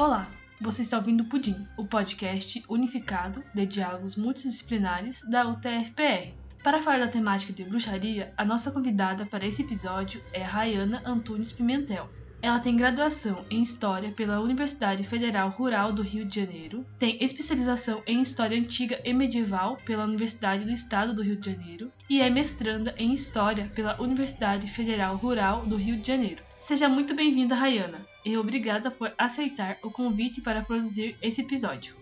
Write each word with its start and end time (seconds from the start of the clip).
Olá, 0.00 0.26
você 0.58 0.80
está 0.80 0.96
ouvindo 0.96 1.26
Pudim, 1.26 1.68
o 1.76 1.84
podcast 1.84 2.64
unificado 2.70 3.44
de 3.54 3.66
diálogos 3.66 4.16
multidisciplinares 4.16 5.20
da 5.28 5.46
UTFPR. 5.46 6.32
Para 6.64 6.80
falar 6.80 7.00
da 7.00 7.08
temática 7.08 7.52
de 7.52 7.64
bruxaria, 7.64 8.32
a 8.34 8.42
nossa 8.42 8.70
convidada 8.70 9.26
para 9.26 9.46
esse 9.46 9.60
episódio 9.60 10.24
é 10.32 10.42
Rayana 10.42 11.02
Antunes 11.04 11.52
Pimentel. 11.52 12.08
Ela 12.40 12.60
tem 12.60 12.78
graduação 12.78 13.44
em 13.50 13.60
História 13.60 14.10
pela 14.12 14.40
Universidade 14.40 15.04
Federal 15.04 15.50
Rural 15.50 15.92
do 15.92 16.00
Rio 16.00 16.24
de 16.24 16.36
Janeiro, 16.36 16.86
tem 16.98 17.22
especialização 17.22 18.02
em 18.06 18.22
História 18.22 18.58
Antiga 18.58 18.98
e 19.04 19.12
Medieval 19.12 19.76
pela 19.84 20.04
Universidade 20.04 20.64
do 20.64 20.72
Estado 20.72 21.12
do 21.12 21.22
Rio 21.22 21.36
de 21.36 21.50
Janeiro 21.50 21.92
e 22.08 22.22
é 22.22 22.30
mestranda 22.30 22.94
em 22.96 23.12
História 23.12 23.70
pela 23.74 24.00
Universidade 24.00 24.66
Federal 24.66 25.18
Rural 25.18 25.66
do 25.66 25.76
Rio 25.76 25.98
de 25.98 26.08
Janeiro. 26.08 26.49
Seja 26.70 26.88
muito 26.88 27.16
bem-vinda, 27.16 27.56
Rayana, 27.56 28.06
e 28.24 28.38
obrigada 28.38 28.92
por 28.92 29.12
aceitar 29.18 29.80
o 29.82 29.90
convite 29.90 30.40
para 30.40 30.62
produzir 30.62 31.18
esse 31.20 31.40
episódio. 31.40 31.96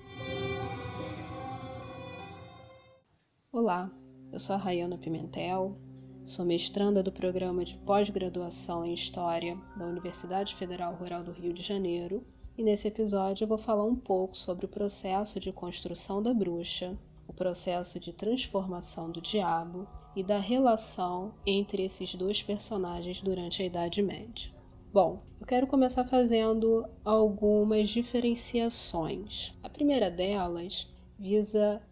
Olá, 3.51 3.91
eu 4.31 4.39
sou 4.39 4.55
a 4.55 4.59
Rayana 4.59 4.99
Pimentel, 4.99 5.75
sou 6.23 6.45
mestranda 6.45 7.03
do 7.03 7.11
programa 7.11 7.65
de 7.65 7.79
pós-graduação 7.79 8.85
em 8.85 8.93
História 8.93 9.59
da 9.75 9.87
Universidade 9.87 10.55
Federal 10.55 10.95
Rural 10.97 11.25
do 11.25 11.33
Rio 11.33 11.55
de 11.55 11.63
Janeiro, 11.63 12.23
e 12.55 12.63
nesse 12.63 12.89
episódio 12.89 13.45
eu 13.45 13.49
vou 13.49 13.57
falar 13.57 13.87
um 13.87 13.97
pouco 13.97 14.37
sobre 14.37 14.67
o 14.67 14.69
processo 14.69 15.41
de 15.41 15.51
construção 15.51 16.23
da 16.23 16.35
bruxa, 16.35 16.95
o 17.27 17.33
processo 17.33 17.99
de 17.99 18.13
transformação 18.13 19.11
do 19.11 19.23
diabo 19.23 19.89
e 20.15 20.23
da 20.23 20.39
relação 20.39 21.33
entre 21.47 21.83
esses 21.83 22.15
dois 22.15 22.43
personagens 22.43 23.23
durante 23.23 23.63
a 23.63 23.65
Idade 23.65 24.03
Média. 24.03 24.58
Bom, 24.91 25.23
eu 25.39 25.47
quero 25.47 25.67
começar 25.67 26.03
fazendo 26.03 26.89
algumas 27.05 27.91
diferenciações. 27.91 29.53
A 29.63 29.69
primeira 29.69 30.11
delas 30.11 30.89
visa 31.19 31.83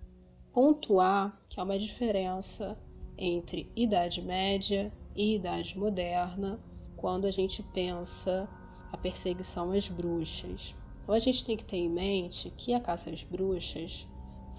pontuar 0.50 1.38
que 1.46 1.60
há 1.60 1.62
uma 1.62 1.78
diferença 1.78 2.74
entre 3.18 3.70
Idade 3.76 4.22
Média 4.22 4.90
e 5.14 5.34
Idade 5.34 5.78
Moderna 5.78 6.58
quando 6.96 7.26
a 7.26 7.30
gente 7.30 7.62
pensa 7.62 8.48
a 8.90 8.96
perseguição 8.96 9.72
às 9.72 9.88
bruxas. 9.88 10.74
Então 11.02 11.14
a 11.14 11.18
gente 11.18 11.44
tem 11.44 11.54
que 11.54 11.66
ter 11.66 11.76
em 11.76 11.90
mente 11.90 12.50
que 12.56 12.72
a 12.72 12.80
caça 12.80 13.10
às 13.10 13.22
bruxas 13.22 14.08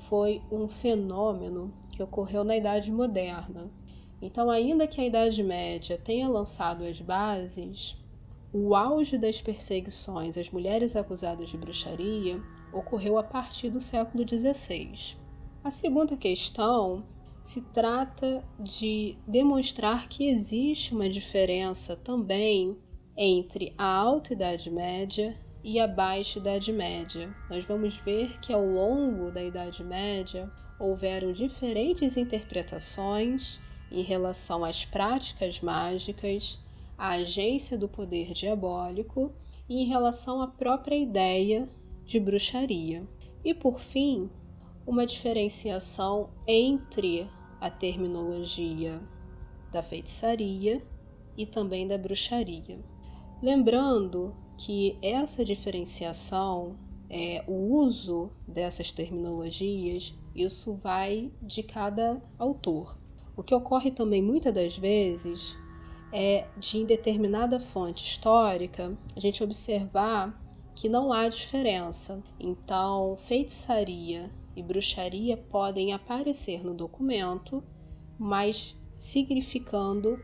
foi 0.07 0.43
um 0.51 0.67
fenômeno 0.67 1.73
que 1.91 2.03
ocorreu 2.03 2.43
na 2.43 2.55
Idade 2.55 2.91
Moderna. 2.91 3.71
Então, 4.21 4.49
ainda 4.49 4.87
que 4.87 5.01
a 5.01 5.05
Idade 5.05 5.43
Média 5.43 5.97
tenha 5.97 6.29
lançado 6.29 6.83
as 6.83 7.01
bases, 7.01 7.97
o 8.53 8.73
auge 8.75 9.17
das 9.17 9.41
perseguições 9.41 10.37
às 10.37 10.49
mulheres 10.49 10.95
acusadas 10.95 11.49
de 11.49 11.57
bruxaria 11.57 12.41
ocorreu 12.71 13.17
a 13.17 13.23
partir 13.23 13.69
do 13.69 13.79
século 13.79 14.25
XVI. 14.27 15.17
A 15.63 15.69
segunda 15.69 16.15
questão 16.15 17.03
se 17.41 17.61
trata 17.61 18.43
de 18.59 19.17
demonstrar 19.27 20.07
que 20.07 20.27
existe 20.27 20.93
uma 20.93 21.09
diferença 21.09 21.95
também 21.95 22.77
entre 23.15 23.73
a 23.77 23.85
Alta 23.85 24.33
Idade 24.33 24.69
Média 24.69 25.37
e 25.63 25.79
a 25.79 25.87
Baixa 25.87 26.39
Idade 26.39 26.71
Média. 26.71 27.35
Nós 27.49 27.65
vamos 27.65 27.97
ver 27.97 28.39
que 28.39 28.53
ao 28.53 28.65
longo 28.65 29.31
da 29.31 29.43
Idade 29.43 29.83
Média 29.83 30.51
houveram 30.79 31.31
diferentes 31.31 32.15
interpretações 32.15 33.59
em 33.91 34.01
relação 34.01 34.63
às 34.63 34.85
práticas 34.85 35.59
mágicas 35.61 36.59
a 36.97 37.09
agência 37.11 37.77
do 37.77 37.87
poder 37.87 38.31
diabólico 38.33 39.31
e 39.69 39.83
em 39.83 39.85
relação 39.85 40.41
à 40.41 40.47
própria 40.47 40.95
ideia 40.95 41.69
de 42.05 42.19
bruxaria. 42.19 43.07
E 43.43 43.53
por 43.53 43.79
fim, 43.79 44.29
uma 44.85 45.05
diferenciação 45.05 46.29
entre 46.47 47.29
a 47.59 47.69
terminologia 47.69 49.01
da 49.71 49.83
feitiçaria 49.83 50.81
e 51.37 51.45
também 51.45 51.85
da 51.85 51.97
bruxaria. 51.97 52.79
Lembrando 53.41 54.33
que 54.57 54.97
essa 55.01 55.45
diferenciação, 55.45 56.75
é, 57.09 57.43
o 57.47 57.53
uso 57.53 58.31
dessas 58.47 58.91
terminologias, 58.91 60.17
isso 60.33 60.75
vai 60.75 61.31
de 61.41 61.61
cada 61.61 62.21
autor. 62.39 62.97
O 63.35 63.43
que 63.43 63.53
ocorre 63.53 63.91
também 63.91 64.21
muitas 64.21 64.53
das 64.53 64.75
vezes 64.75 65.55
é 66.11 66.49
de 66.55 66.77
em 66.77 66.85
determinada 66.85 67.59
fonte 67.59 68.03
histórica 68.03 68.97
a 69.15 69.19
gente 69.19 69.43
observar 69.43 70.41
que 70.75 70.87
não 70.87 71.11
há 71.11 71.27
diferença. 71.27 72.23
Então, 72.39 73.15
feitiçaria 73.17 74.29
e 74.55 74.61
bruxaria 74.61 75.35
podem 75.35 75.93
aparecer 75.93 76.63
no 76.63 76.73
documento, 76.73 77.63
mas 78.17 78.75
significando 78.95 80.19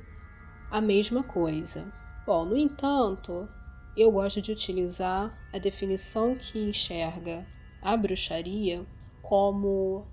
a 0.69 0.79
mesma 0.79 1.23
coisa. 1.23 1.91
Bom, 2.25 2.45
no 2.45 2.57
entanto, 2.57 3.47
eu 3.95 4.11
gosto 4.11 4.41
de 4.41 4.51
utilizar 4.51 5.37
a 5.53 5.57
definição 5.57 6.35
que 6.35 6.59
enxerga 6.59 7.45
a 7.81 7.97
bruxaria 7.97 8.85
como 9.21 10.07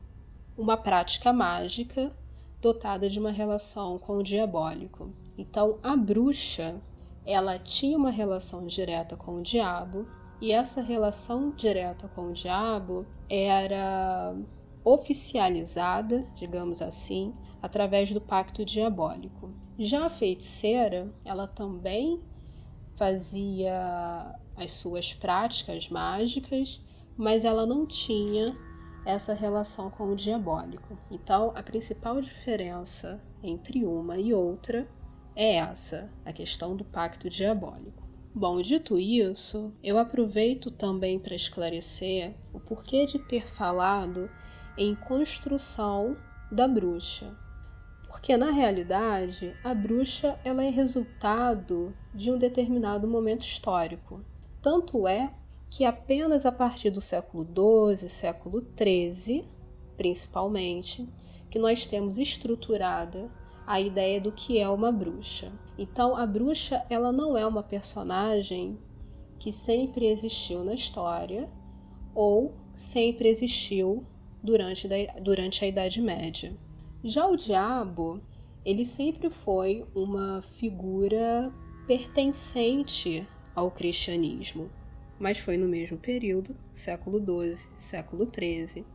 uma 0.57 0.77
prática 0.77 1.33
mágica 1.33 2.15
dotada 2.61 3.09
de 3.09 3.19
uma 3.19 3.31
relação 3.31 3.99
com 3.99 4.19
o 4.19 4.23
diabólico. 4.23 5.15
Então, 5.41 5.79
a 5.83 5.97
bruxa, 5.97 6.83
ela 7.25 7.59
tinha 7.59 7.97
uma 7.97 8.11
relação 8.11 8.67
direta 8.67 9.17
com 9.17 9.37
o 9.37 9.43
diabo, 9.43 10.07
e 10.39 10.53
essa 10.53 10.83
relação 10.83 11.51
direta 11.57 12.07
com 12.09 12.27
o 12.27 12.33
diabo 12.35 13.07
era 13.27 14.37
oficializada, 14.85 16.27
digamos 16.35 16.83
assim, 16.83 17.33
através 17.63 18.13
do 18.13 18.21
pacto 18.21 18.67
diabólico. 18.67 19.51
Já 19.79 20.05
a 20.05 20.11
feiticeira, 20.11 21.11
ela 21.25 21.47
também 21.47 22.21
fazia 22.95 24.39
as 24.55 24.73
suas 24.73 25.15
práticas 25.15 25.89
mágicas, 25.89 26.83
mas 27.17 27.47
ela 27.47 27.65
não 27.65 27.87
tinha 27.87 28.55
essa 29.07 29.33
relação 29.33 29.89
com 29.89 30.09
o 30.09 30.15
diabólico. 30.15 30.99
Então, 31.11 31.51
a 31.57 31.63
principal 31.63 32.21
diferença 32.21 33.19
entre 33.43 33.87
uma 33.87 34.19
e 34.19 34.35
outra 34.35 34.87
é 35.41 35.55
essa, 35.55 36.13
a 36.23 36.35
questão 36.35 36.77
do 36.77 36.85
pacto 36.85 37.31
diabólico. 37.31 38.07
Bom, 38.35 38.61
dito 38.61 38.99
isso, 38.99 39.73
eu 39.83 39.97
aproveito 39.97 40.71
também 40.71 41.19
para 41.19 41.35
esclarecer 41.35 42.35
o 42.53 42.61
porquê 42.61 43.07
de 43.07 43.19
ter 43.19 43.49
falado 43.49 44.29
em 44.77 44.95
construção 44.95 46.15
da 46.53 46.69
bruxa. 46.69 47.35
Porque 48.07 48.37
na 48.37 48.51
realidade, 48.51 49.57
a 49.65 49.73
bruxa 49.73 50.39
ela 50.45 50.63
é 50.63 50.69
resultado 50.69 51.97
de 52.15 52.31
um 52.31 52.37
determinado 52.37 53.09
momento 53.09 53.41
histórico. 53.41 54.23
Tanto 54.61 55.09
é 55.09 55.33
que 55.71 55.87
apenas 55.87 56.45
a 56.45 56.53
partir 56.53 56.91
do 56.91 57.01
século 57.01 57.47
XII, 57.97 58.11
século 58.11 58.61
XIII, 58.79 59.49
principalmente, 59.97 61.09
que 61.49 61.59
nós 61.59 61.87
temos 61.87 62.19
estruturada 62.19 63.31
a 63.71 63.81
ideia 63.81 64.21
do 64.21 64.33
que 64.33 64.59
é 64.59 64.69
uma 64.69 64.91
bruxa. 64.91 65.53
Então, 65.79 66.17
a 66.17 66.27
bruxa 66.27 66.85
ela 66.91 67.13
não 67.13 67.39
é 67.39 67.47
uma 67.47 67.63
personagem 67.63 68.77
que 69.39 69.53
sempre 69.53 70.07
existiu 70.07 70.65
na 70.65 70.75
história 70.75 71.49
ou 72.13 72.53
sempre 72.73 73.29
existiu 73.29 74.05
durante, 74.43 74.89
durante 75.23 75.65
a 75.65 75.69
Idade 75.69 76.03
Média. 76.03 76.53
Já 77.05 77.29
o 77.29 77.37
diabo, 77.37 78.21
ele 78.65 78.85
sempre 78.85 79.31
foi 79.31 79.87
uma 79.95 80.43
figura 80.43 81.53
pertencente 81.87 83.25
ao 83.55 83.71
cristianismo 83.71 84.69
mas 85.21 85.39
foi 85.39 85.59
no 85.59 85.69
mesmo 85.69 85.99
período, 85.99 86.57
século 86.73 87.19
XII, 87.19 87.69
século 87.77 88.25
XIII, 88.25 88.87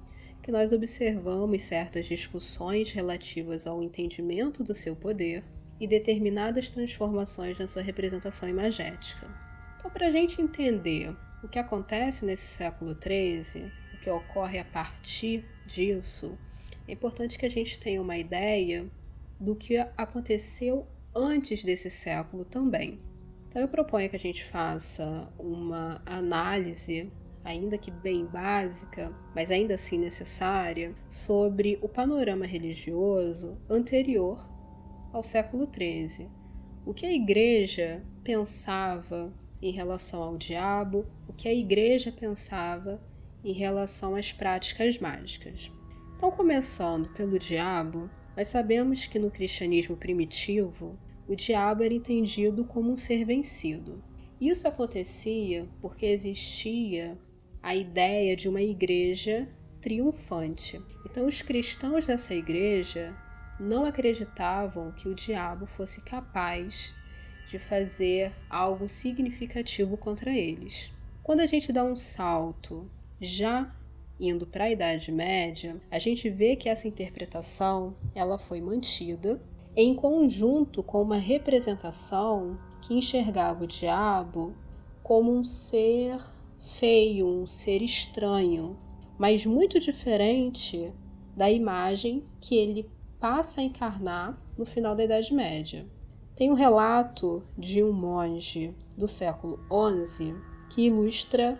que 0.45 0.51
nós 0.51 0.71
observamos 0.71 1.63
certas 1.63 2.05
discussões 2.05 2.91
relativas 2.91 3.65
ao 3.65 3.81
entendimento 3.81 4.63
do 4.63 4.75
seu 4.75 4.95
poder 4.95 5.43
e 5.79 5.87
determinadas 5.87 6.69
transformações 6.69 7.57
na 7.57 7.65
sua 7.65 7.81
representação 7.81 8.47
imagética. 8.47 9.27
Então, 9.75 9.89
para 9.89 10.05
a 10.05 10.11
gente 10.11 10.39
entender 10.39 11.17
o 11.43 11.47
que 11.47 11.57
acontece 11.57 12.23
nesse 12.23 12.45
século 12.45 12.93
XIII, 12.93 13.71
o 13.95 13.99
que 13.99 14.07
ocorre 14.07 14.59
a 14.59 14.65
partir 14.65 15.43
disso, 15.65 16.37
é 16.87 16.91
importante 16.91 17.39
que 17.39 17.45
a 17.47 17.49
gente 17.49 17.79
tenha 17.79 17.99
uma 17.99 18.15
ideia 18.15 18.85
do 19.39 19.55
que 19.55 19.77
aconteceu 19.97 20.85
antes 21.15 21.63
desse 21.63 21.89
século 21.89 22.45
também. 22.45 22.99
Então 23.47 23.63
eu 23.63 23.67
proponho 23.67 24.11
que 24.11 24.15
a 24.15 24.19
gente 24.19 24.43
faça 24.43 25.27
uma 25.39 26.03
análise, 26.05 27.11
ainda 27.45 27.77
que 27.77 27.91
bem 27.91 28.25
básica, 28.25 29.15
mas 29.35 29.51
ainda 29.51 29.75
assim 29.75 29.99
necessária, 29.99 30.95
sobre 31.07 31.77
o 31.79 31.87
panorama 31.87 32.45
religioso 32.45 33.55
anterior 33.69 34.43
ao 35.13 35.21
século 35.21 35.69
XIII. 35.71 36.27
O 36.83 36.93
que 36.93 37.05
a 37.05 37.13
igreja 37.13 38.03
pensava 38.23 39.31
em 39.61 39.71
relação 39.71 40.23
ao 40.23 40.37
diabo, 40.37 41.05
o 41.29 41.33
que 41.33 41.47
a 41.47 41.53
igreja 41.53 42.11
pensava 42.11 42.99
em 43.43 43.53
relação 43.53 44.15
às 44.15 44.31
práticas 44.31 44.97
mágicas. 44.97 45.71
Então, 46.17 46.31
começando 46.31 47.09
pelo 47.09 47.37
diabo, 47.37 48.09
nós 48.35 48.47
sabemos 48.47 49.05
que 49.05 49.19
no 49.19 49.29
cristianismo 49.29 49.95
primitivo, 49.95 50.97
o 51.27 51.35
diabo 51.35 51.83
era 51.83 51.93
entendido 51.93 52.65
como 52.65 52.91
um 52.91 52.97
ser 52.97 53.23
vencido. 53.23 54.03
Isso 54.41 54.67
acontecia 54.67 55.67
porque 55.81 56.05
existia 56.05 57.17
a 57.65 57.73
ideia 57.73 58.35
de 58.35 58.47
uma 58.47 58.61
igreja 58.61 59.49
triunfante. 59.81 60.79
Então, 61.03 61.25
os 61.25 61.41
cristãos 61.41 62.05
dessa 62.05 62.35
igreja 62.35 63.17
não 63.59 63.85
acreditavam 63.85 64.91
que 64.91 65.09
o 65.09 65.15
diabo 65.15 65.65
fosse 65.65 66.01
capaz 66.03 66.93
de 67.47 67.57
fazer 67.57 68.31
algo 68.47 68.87
significativo 68.87 69.97
contra 69.97 70.29
eles. 70.29 70.93
Quando 71.23 71.39
a 71.39 71.47
gente 71.47 71.73
dá 71.73 71.83
um 71.83 71.95
salto 71.95 72.87
já 73.19 73.75
indo 74.19 74.45
para 74.45 74.65
a 74.65 74.71
Idade 74.71 75.11
Média, 75.11 75.81
a 75.89 75.97
gente 75.97 76.29
vê 76.29 76.55
que 76.55 76.69
essa 76.69 76.87
interpretação 76.87 77.95
ela 78.13 78.37
foi 78.37 78.61
mantida 78.61 79.41
em 79.75 79.95
conjunto 79.95 80.83
com 80.83 81.01
uma 81.01 81.17
representação 81.17 82.59
que 82.79 82.93
enxergava 82.93 83.63
o 83.63 83.67
diabo 83.67 84.55
como 85.01 85.35
um 85.35 85.43
ser 85.43 86.34
feio, 86.79 87.27
um 87.27 87.45
ser 87.45 87.81
estranho, 87.81 88.77
mas 89.17 89.45
muito 89.45 89.79
diferente 89.79 90.93
da 91.35 91.49
imagem 91.49 92.23
que 92.39 92.55
ele 92.55 92.89
passa 93.19 93.61
a 93.61 93.63
encarnar 93.63 94.41
no 94.57 94.65
final 94.65 94.95
da 94.95 95.03
Idade 95.03 95.33
Média. 95.33 95.87
Tem 96.35 96.51
um 96.51 96.55
relato 96.55 97.43
de 97.57 97.81
um 97.81 97.93
monge 97.93 98.75
do 98.97 99.07
século 99.07 99.59
XI 100.05 100.35
que 100.69 100.87
ilustra 100.87 101.57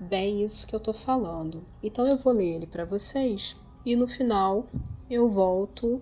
bem 0.00 0.42
isso 0.42 0.66
que 0.66 0.74
eu 0.74 0.78
estou 0.78 0.94
falando. 0.94 1.64
Então 1.82 2.06
eu 2.06 2.16
vou 2.16 2.32
ler 2.32 2.54
ele 2.54 2.66
para 2.66 2.84
vocês 2.84 3.56
e 3.84 3.94
no 3.94 4.08
final 4.08 4.66
eu 5.10 5.28
volto 5.28 6.00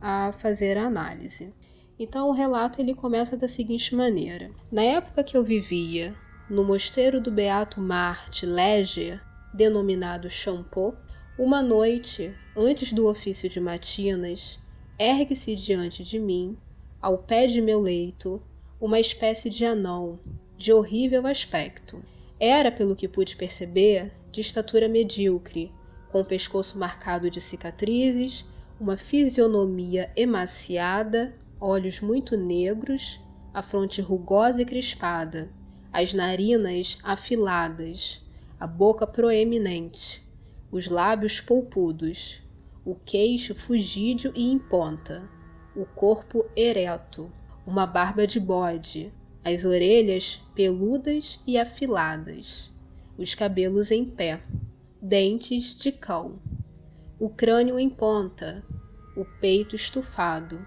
a 0.00 0.32
fazer 0.32 0.78
a 0.78 0.86
análise. 0.86 1.52
Então 1.98 2.28
o 2.28 2.32
relato 2.32 2.80
ele 2.80 2.94
começa 2.94 3.36
da 3.36 3.48
seguinte 3.48 3.94
maneira: 3.94 4.50
Na 4.70 4.82
época 4.82 5.24
que 5.24 5.36
eu 5.36 5.44
vivia 5.44 6.16
no 6.48 6.64
mosteiro 6.64 7.20
do 7.20 7.30
Beato 7.30 7.80
Marte 7.80 8.44
Leger, 8.44 9.22
denominado 9.54 10.28
Champot, 10.28 10.96
uma 11.38 11.62
noite, 11.62 12.34
antes 12.56 12.92
do 12.92 13.06
ofício 13.06 13.48
de 13.48 13.60
matinas, 13.60 14.58
ergue-se 14.98 15.54
diante 15.54 16.02
de 16.02 16.18
mim, 16.18 16.56
ao 17.00 17.18
pé 17.18 17.46
de 17.46 17.60
meu 17.60 17.80
leito, 17.80 18.42
uma 18.80 19.00
espécie 19.00 19.48
de 19.48 19.64
anão, 19.64 20.18
de 20.56 20.72
horrível 20.72 21.26
aspecto. 21.26 22.02
Era, 22.38 22.70
pelo 22.70 22.96
que 22.96 23.08
pude 23.08 23.36
perceber, 23.36 24.12
de 24.30 24.40
estatura 24.40 24.88
medíocre, 24.88 25.72
com 26.10 26.20
o 26.20 26.24
pescoço 26.24 26.78
marcado 26.78 27.30
de 27.30 27.40
cicatrizes, 27.40 28.44
uma 28.78 28.96
fisionomia 28.96 30.10
emaciada, 30.16 31.34
olhos 31.60 32.00
muito 32.00 32.36
negros, 32.36 33.20
a 33.54 33.62
fronte 33.62 34.00
rugosa 34.00 34.62
e 34.62 34.64
crispada, 34.64 35.50
as 35.92 36.14
narinas 36.14 36.98
afiladas, 37.02 38.24
a 38.58 38.66
boca 38.66 39.06
proeminente, 39.06 40.26
os 40.70 40.86
lábios 40.86 41.38
polpudos, 41.38 42.42
o 42.82 42.94
queixo 42.94 43.54
fugídio 43.54 44.32
e 44.34 44.50
em 44.50 44.58
ponta, 44.58 45.28
o 45.76 45.84
corpo 45.84 46.48
ereto, 46.56 47.30
uma 47.66 47.86
barba 47.86 48.26
de 48.26 48.40
bode, 48.40 49.12
as 49.44 49.66
orelhas 49.66 50.40
peludas 50.54 51.40
e 51.46 51.58
afiladas, 51.58 52.72
os 53.18 53.34
cabelos 53.34 53.90
em 53.90 54.04
pé, 54.04 54.42
dentes 55.00 55.76
de 55.76 55.92
cão, 55.92 56.40
o 57.20 57.28
crânio 57.28 57.78
em 57.78 57.90
ponta, 57.90 58.64
o 59.14 59.26
peito 59.26 59.76
estufado, 59.76 60.64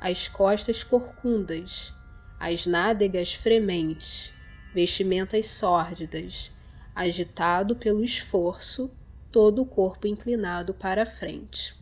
as 0.00 0.26
costas 0.26 0.82
corcundas, 0.82 1.94
as 2.40 2.66
nádegas 2.66 3.34
frementes, 3.34 4.33
vestimentas 4.74 5.46
sórdidas, 5.46 6.50
agitado 6.92 7.76
pelo 7.76 8.02
esforço 8.02 8.90
todo 9.30 9.62
o 9.62 9.66
corpo 9.66 10.08
inclinado 10.08 10.74
para 10.74 11.04
a 11.04 11.06
frente. 11.06 11.76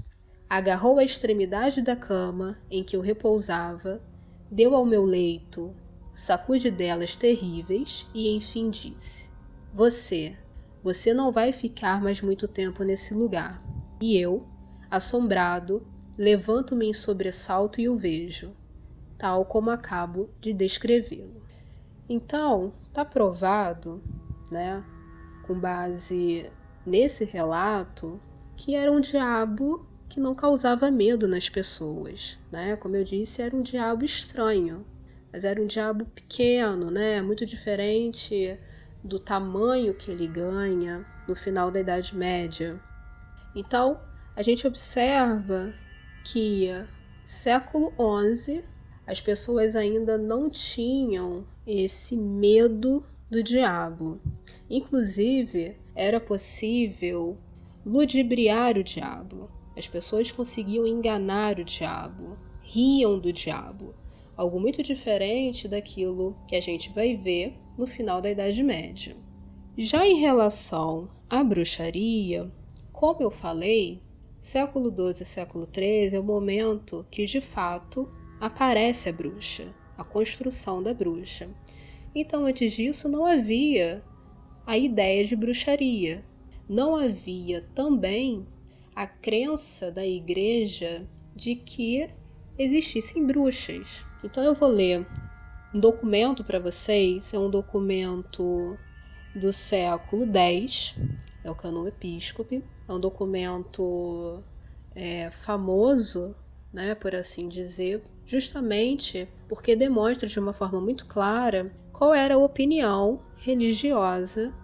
Agarrou 0.49 0.99
a 0.99 1.05
extremidade 1.05 1.81
da 1.81 1.97
cama 1.97 2.59
em 2.71 2.85
que 2.85 2.95
eu 2.95 3.01
repousava, 3.01 4.03
deu 4.51 4.75
ao 4.75 4.85
meu 4.85 5.05
leito 5.05 5.75
sacudidelas 6.13 7.17
terríveis 7.17 8.07
e 8.15 8.37
enfim 8.37 8.69
disse: 8.69 9.31
Você, 9.73 10.37
você 10.83 11.15
não 11.15 11.33
vai 11.33 11.51
ficar 11.51 12.03
mais 12.03 12.21
muito 12.21 12.47
tempo 12.47 12.85
nesse 12.85 13.15
lugar. 13.15 13.65
E 14.03 14.19
eu, 14.19 14.47
assombrado, 14.91 15.87
levanto-me 16.19 16.87
em 16.87 16.93
sobressalto 16.93 17.81
e 17.81 17.89
o 17.89 17.97
vejo, 17.97 18.55
tal 19.17 19.47
como 19.47 19.71
acabo 19.71 20.29
de 20.39 20.53
descrevê-lo. 20.53 21.43
Então, 22.07 22.75
está 22.93 23.07
provado, 23.07 24.03
né, 24.51 24.85
com 25.43 25.59
base 25.59 26.51
nesse 26.85 27.25
relato 27.25 28.21
que 28.55 28.75
era 28.75 28.93
um 28.93 29.01
diabo 29.01 29.87
que 30.11 30.21
não 30.21 30.35
causava 30.35 30.91
medo 30.91 31.27
nas 31.27 31.49
pessoas, 31.49 32.39
né? 32.53 32.77
Como 32.77 32.95
eu 32.95 33.03
disse, 33.03 33.41
era 33.41 33.57
um 33.57 33.63
diabo 33.63 34.05
estranho, 34.05 34.85
mas 35.33 35.43
era 35.43 35.61
um 35.61 35.67
diabo 35.67 36.05
pequeno, 36.05 36.91
né? 36.91 37.23
Muito 37.23 37.47
diferente 37.47 38.59
do 39.03 39.19
tamanho 39.19 39.95
que 39.95 40.11
ele 40.11 40.27
ganha 40.27 41.07
no 41.27 41.35
final 41.35 41.71
da 41.71 41.81
Idade 41.81 42.15
Média. 42.15 42.79
Então, 43.55 44.03
a 44.37 44.43
gente 44.43 44.67
observa 44.67 45.73
que 46.25 46.69
século 47.25 47.95
XI 48.35 48.72
as 49.13 49.21
pessoas 49.21 49.77
ainda 49.77 50.17
não 50.17 50.49
tinham 50.49 51.45
esse 51.67 52.17
medo 52.17 53.05
do 53.31 53.43
diabo. 53.43 54.19
Inclusive, 54.71 55.77
era 55.95 56.19
possível 56.19 57.37
ludibriar 57.85 58.79
o 58.79 58.83
diabo. 58.83 59.51
As 59.77 59.87
pessoas 59.87 60.33
conseguiam 60.33 60.87
enganar 60.87 61.61
o 61.61 61.65
diabo, 61.65 62.39
riam 62.63 63.19
do 63.19 63.31
diabo. 63.31 63.95
Algo 64.35 64.59
muito 64.59 64.83
diferente 64.83 65.69
daquilo 65.69 66.35
que 66.49 66.57
a 66.57 66.61
gente 66.63 66.89
vai 66.89 67.15
ver 67.15 67.55
no 67.77 67.87
final 67.87 68.23
da 68.23 68.31
Idade 68.31 68.63
Média. 68.63 69.15
Já 69.77 70.07
em 70.07 70.21
relação 70.21 71.11
à 71.29 71.45
bruxaria, 71.45 72.51
como 72.91 73.23
eu 73.23 73.31
falei, 73.31 74.01
século 74.39 74.89
XII 74.89 75.23
e 75.23 75.27
século 75.27 75.69
XIII 75.71 76.15
é 76.15 76.19
o 76.19 76.25
momento 76.25 77.07
que 77.11 77.27
de 77.27 77.43
fato 77.43 78.11
aparece 78.43 79.09
a 79.09 79.13
bruxa, 79.13 79.73
a 79.97 80.03
construção 80.03 80.83
da 80.83 80.93
bruxa. 80.93 81.49
Então, 82.13 82.45
antes 82.45 82.73
disso, 82.73 83.09
não 83.09 83.25
havia 83.25 84.03
a 84.67 84.77
ideia 84.77 85.25
de 85.25 85.37
bruxaria. 85.37 86.25
Não 86.69 86.97
havia 86.97 87.65
também 87.73 88.45
a 88.97 89.07
crença 89.07 89.93
da 89.93 90.05
igreja 90.05 91.07
de 91.37 91.55
que 91.55 92.11
existissem 92.59 93.25
bruxas. 93.25 94.05
Então 94.25 94.43
eu 94.43 94.55
vou 94.55 94.69
ler 94.69 95.07
um 95.73 95.79
documento 95.79 96.43
para 96.43 96.59
vocês, 96.59 97.33
é 97.33 97.39
um 97.39 97.49
documento 97.49 98.77
do 99.37 99.53
século 99.53 100.27
X, 100.27 100.97
é 101.45 101.51
o 101.51 101.55
Canon 101.55 101.87
Episcope, 101.87 102.63
é 102.89 102.93
um 102.93 103.01
documento 103.01 104.43
é, 104.95 105.31
famoso, 105.31 106.35
né, 106.73 106.95
por 106.95 107.15
assim 107.15 107.49
dizer, 107.49 108.03
justamente 108.33 109.29
porque 109.47 109.77
demonstra 109.77 110.27
de 110.27 110.41
uma 110.41 110.55
forma 110.55 110.81
muito 110.81 111.05
clara 111.05 111.71
qual 111.93 112.15
era 112.15 112.35
a 112.35 112.39
opinião 112.39 113.21
religiosa 113.37 114.55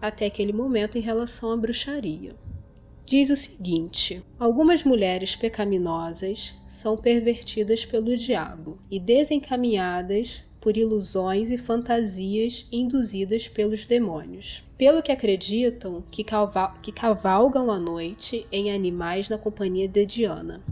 até 0.00 0.24
aquele 0.24 0.50
momento 0.50 0.96
em 0.96 1.02
relação 1.02 1.52
à 1.52 1.56
bruxaria. 1.56 2.34
Diz 3.04 3.28
o 3.28 3.36
seguinte: 3.36 4.24
algumas 4.38 4.82
mulheres 4.82 5.36
pecaminosas 5.36 6.54
são 6.66 6.96
pervertidas 6.96 7.84
pelo 7.84 8.16
diabo 8.16 8.78
e 8.90 8.98
desencaminhadas 8.98 10.42
por 10.58 10.78
ilusões 10.78 11.50
e 11.50 11.58
fantasias 11.58 12.66
induzidas 12.72 13.46
pelos 13.46 13.84
demônios. 13.84 14.64
Pelo 14.78 15.02
que 15.02 15.12
acreditam 15.12 16.02
que, 16.10 16.24
cavalgam 16.24 17.70
à 17.70 17.78
noite 17.78 18.46
em 18.50 18.72
animais 18.72 19.28
na 19.28 19.36
companhia 19.36 19.86
de 19.86 20.06
Diana, 20.06 20.62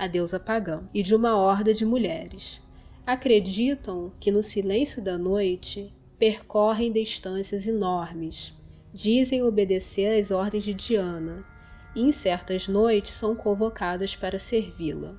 a 0.00 0.06
deusa 0.06 0.40
pagã, 0.40 0.82
e 0.94 1.02
de 1.02 1.14
uma 1.14 1.36
horda 1.36 1.74
de 1.74 1.84
mulheres. 1.84 2.60
Acreditam 3.06 4.10
que 4.18 4.32
no 4.32 4.42
silêncio 4.42 5.02
da 5.02 5.18
noite 5.18 5.92
percorrem 6.18 6.90
distâncias 6.90 7.68
enormes, 7.68 8.52
dizem 8.92 9.42
obedecer 9.42 10.18
às 10.18 10.30
ordens 10.30 10.64
de 10.64 10.74
Diana 10.74 11.44
e 11.94 12.00
em 12.00 12.10
certas 12.10 12.66
noites 12.66 13.12
são 13.12 13.36
convocadas 13.36 14.16
para 14.16 14.38
servi-la. 14.38 15.14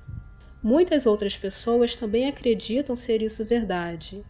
Muitas 0.62 1.06
outras 1.06 1.36
pessoas 1.36 1.94
também 1.94 2.26
acreditam 2.26 2.96
ser 2.96 3.22
isso 3.22 3.44
verdade 3.44 4.24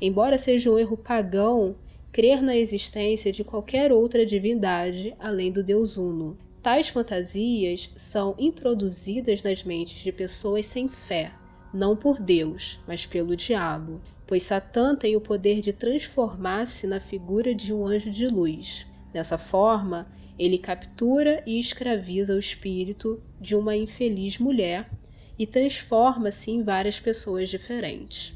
embora 0.00 0.36
seja 0.36 0.70
um 0.70 0.78
erro 0.78 0.96
pagão 0.96 1.76
crer 2.12 2.42
na 2.42 2.56
existência 2.56 3.32
de 3.32 3.42
qualquer 3.42 3.92
outra 3.92 4.24
divindade 4.26 5.14
além 5.18 5.50
do 5.50 5.62
Deus 5.62 5.96
Uno. 5.96 6.36
Tais 6.64 6.88
fantasias 6.88 7.90
são 7.94 8.34
introduzidas 8.38 9.42
nas 9.42 9.62
mentes 9.62 10.02
de 10.02 10.10
pessoas 10.10 10.64
sem 10.64 10.88
fé, 10.88 11.30
não 11.70 11.94
por 11.94 12.18
Deus, 12.18 12.80
mas 12.86 13.04
pelo 13.04 13.36
diabo, 13.36 14.00
pois 14.26 14.44
Satã 14.44 14.96
tem 14.96 15.14
o 15.14 15.20
poder 15.20 15.60
de 15.60 15.74
transformar-se 15.74 16.86
na 16.86 16.98
figura 16.98 17.54
de 17.54 17.74
um 17.74 17.86
anjo 17.86 18.10
de 18.10 18.26
luz. 18.26 18.86
Dessa 19.12 19.36
forma, 19.36 20.10
ele 20.38 20.56
captura 20.56 21.42
e 21.46 21.60
escraviza 21.60 22.34
o 22.34 22.38
espírito 22.38 23.22
de 23.38 23.54
uma 23.54 23.76
infeliz 23.76 24.38
mulher 24.38 24.90
e 25.38 25.46
transforma-se 25.46 26.50
em 26.50 26.62
várias 26.62 26.98
pessoas 26.98 27.50
diferentes. 27.50 28.34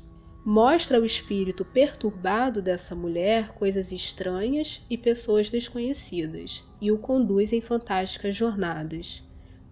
Mostra 0.51 0.97
ao 0.97 1.05
espírito 1.05 1.63
perturbado 1.63 2.63
dessa 2.63 2.95
mulher 2.95 3.53
coisas 3.53 3.93
estranhas 3.93 4.81
e 4.89 4.97
pessoas 4.97 5.51
desconhecidas 5.51 6.65
e 6.81 6.91
o 6.91 6.97
conduz 6.97 7.53
em 7.53 7.61
fantásticas 7.61 8.35
jornadas. 8.35 9.23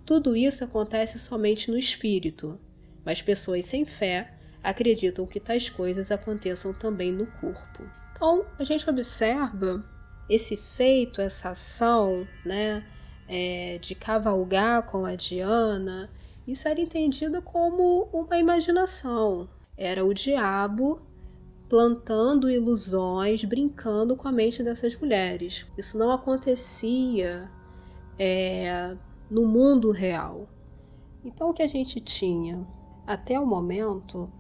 Tudo 0.05 0.37
isso 0.37 0.65
acontece 0.65 1.19
somente 1.19 1.71
no 1.71 1.79
espírito, 1.79 2.61
mas 3.07 3.23
pessoas 3.23 3.65
sem 3.65 3.87
fé 3.87 4.35
acreditam 4.63 5.25
que 5.25 5.41
tais 5.41 5.71
coisas 5.71 6.11
aconteçam 6.11 6.75
também 6.75 7.11
no 7.11 7.27
corpo. 7.27 7.91
Então, 8.13 8.45
a 8.59 8.65
gente 8.65 8.87
observa 8.91 9.83
esse 10.29 10.59
feito, 10.59 11.23
essa 11.23 11.53
ação, 11.53 12.29
né, 12.45 12.85
é, 13.27 13.79
de 13.79 13.95
cavalgar 13.95 14.83
com 14.83 15.07
a 15.07 15.15
Diana, 15.15 16.11
isso 16.47 16.69
era 16.69 16.79
entendido 16.79 17.41
como 17.41 18.11
uma 18.13 18.37
imaginação. 18.37 19.49
Era 19.77 20.05
o 20.05 20.15
diabo 20.15 21.01
plantando 21.69 22.51
ilusões, 22.51 23.45
brincando 23.45 24.17
com 24.17 24.29
a 24.29 24.33
mente 24.33 24.63
dessas 24.63 24.99
mulheres. 24.99 25.67
Isso 25.77 25.99
não 25.99 26.11
acontecia 26.11 27.51
é, 28.19 28.97
no 29.31 29.47
mundo 29.47 29.91
real. 29.91 30.49
Então, 31.25 31.51
o 31.51 31.55
que 31.55 31.63
a 31.63 31.67
gente 31.67 32.01
tinha 32.01 32.67
até 33.07 33.39
o 33.39 33.47
momento 33.47 34.31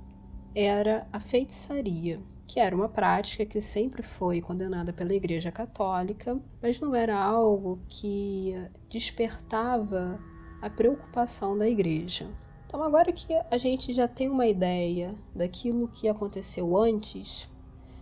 era 0.55 1.07
a 1.12 1.21
feitiçaria 1.21 2.21
que 2.47 2.61
era 2.61 2.75
uma 2.75 2.88
prática 2.88 3.45
que 3.45 3.61
sempre 3.61 4.02
foi 4.02 4.40
condenada 4.40 4.93
pela 4.93 5.12
Igreja 5.12 5.50
Católica, 5.50 6.40
mas 6.62 6.78
não 6.78 6.95
era 6.95 7.19
algo 7.19 7.78
que 7.88 8.55
despertava 8.88 10.19
a 10.62 10.71
preocupação 10.71 11.59
da 11.59 11.69
Igreja. 11.69 12.28
Então, 12.66 12.82
agora 12.82 13.12
que 13.12 13.32
a 13.50 13.56
gente 13.56 13.92
já 13.92 14.08
tem 14.08 14.28
uma 14.28 14.46
ideia 14.46 15.14
daquilo 15.32 15.88
que 15.88 16.08
aconteceu 16.08 16.76
antes, 16.76 17.49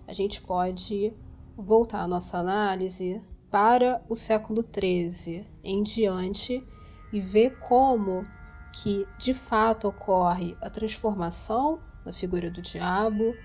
a 0.07 0.13
gente 0.13 0.41
pode 0.41 1.13
voltar 1.55 2.01
a 2.01 2.09
nossa 2.09 2.39
análise 2.39 3.23
para 3.51 4.03
o 4.09 4.17
século 4.17 4.63
XIII 4.63 5.47
em 5.63 5.83
diante 5.83 6.67
e 7.13 7.21
ver 7.21 7.59
como 7.59 8.27
que 8.73 9.07
de 9.19 9.35
fato 9.35 9.87
ocorre 9.87 10.57
a 10.61 10.69
transformação 10.69 11.79
na 12.05 12.13
figura 12.13 12.51
do 12.51 12.61
diabo, 12.61 13.37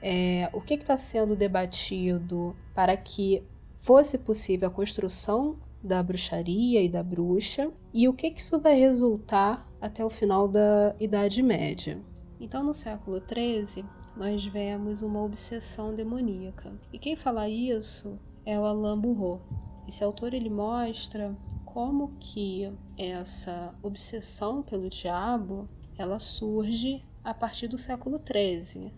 é, 0.00 0.50
o 0.52 0.60
que 0.60 0.74
está 0.74 0.96
sendo 0.96 1.36
debatido 1.36 2.56
para 2.74 2.96
que 2.96 3.46
fosse 3.76 4.18
possível 4.18 4.68
a 4.68 4.72
construção 4.72 5.56
da 5.82 6.02
bruxaria 6.02 6.82
e 6.82 6.88
da 6.88 7.02
bruxa 7.02 7.70
e 7.92 8.08
o 8.08 8.14
que, 8.14 8.30
que 8.30 8.40
isso 8.40 8.60
vai 8.60 8.78
resultar 8.78 9.66
até 9.80 10.04
o 10.04 10.10
final 10.10 10.46
da 10.46 10.94
Idade 11.00 11.42
Média. 11.42 12.00
Então, 12.40 12.62
no 12.62 12.74
século 12.74 13.20
XIII, 13.20 13.84
nós 14.16 14.44
vemos 14.44 15.02
uma 15.02 15.22
obsessão 15.22 15.94
demoníaca. 15.94 16.72
E 16.92 16.98
quem 16.98 17.16
fala 17.16 17.48
isso 17.48 18.18
é 18.44 18.58
o 18.58 18.64
Alain 18.64 18.98
Bourreau. 18.98 19.40
Esse 19.86 20.04
autor 20.04 20.34
ele 20.34 20.50
mostra 20.50 21.36
como 21.64 22.12
que 22.20 22.72
essa 22.98 23.74
obsessão 23.82 24.62
pelo 24.62 24.88
diabo 24.88 25.68
ela 25.96 26.18
surge 26.18 27.02
a 27.24 27.32
partir 27.32 27.68
do 27.68 27.78
século 27.78 28.18
XIII, 28.18 28.92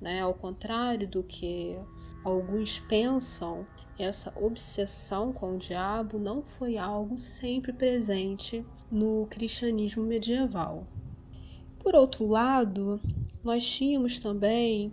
né? 0.00 0.20
Ao 0.20 0.34
contrário 0.34 1.08
do 1.08 1.22
que 1.22 1.78
alguns 2.24 2.78
pensam, 2.80 3.66
essa 3.98 4.32
obsessão 4.36 5.32
com 5.32 5.54
o 5.54 5.58
diabo 5.58 6.18
não 6.18 6.42
foi 6.42 6.78
algo 6.78 7.18
sempre 7.18 7.72
presente 7.72 8.64
no 8.90 9.26
cristianismo 9.28 10.04
medieval. 10.04 10.86
Por 11.78 11.94
outro 11.94 12.26
lado, 12.26 13.00
nós 13.42 13.68
tínhamos 13.68 14.18
também 14.18 14.92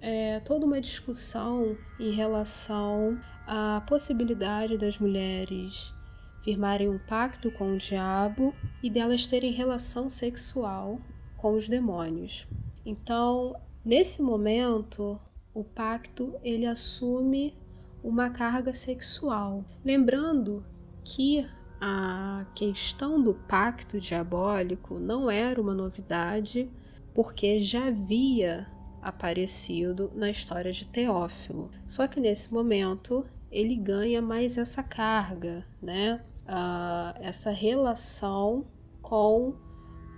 é, 0.00 0.40
toda 0.40 0.66
uma 0.66 0.80
discussão 0.80 1.76
em 1.98 2.12
relação 2.12 3.18
à 3.46 3.82
possibilidade 3.86 4.76
das 4.76 4.98
mulheres 4.98 5.94
firmarem 6.42 6.88
um 6.88 6.98
pacto 6.98 7.50
com 7.52 7.74
o 7.74 7.78
diabo 7.78 8.54
e 8.82 8.90
delas 8.90 9.26
terem 9.26 9.52
relação 9.52 10.10
sexual 10.10 11.00
com 11.36 11.54
os 11.54 11.68
demônios. 11.68 12.46
Então, 12.84 13.54
Nesse 13.84 14.22
momento, 14.22 15.18
o 15.52 15.64
pacto 15.64 16.36
ele 16.44 16.66
assume 16.66 17.52
uma 18.02 18.30
carga 18.30 18.72
sexual. 18.72 19.64
Lembrando 19.84 20.64
que 21.04 21.46
a 21.80 22.46
questão 22.54 23.20
do 23.20 23.34
pacto 23.34 23.98
diabólico 23.98 24.98
não 24.98 25.30
era 25.30 25.60
uma 25.60 25.74
novidade, 25.74 26.70
porque 27.12 27.60
já 27.60 27.86
havia 27.86 28.66
aparecido 29.00 30.10
na 30.14 30.30
história 30.30 30.72
de 30.72 30.86
Teófilo. 30.86 31.70
Só 31.84 32.06
que 32.06 32.20
nesse 32.20 32.52
momento 32.52 33.26
ele 33.50 33.76
ganha 33.76 34.22
mais 34.22 34.56
essa 34.56 34.82
carga, 34.82 35.66
né? 35.82 36.22
Uh, 36.44 37.18
essa 37.20 37.50
relação 37.50 38.64
com 39.00 39.54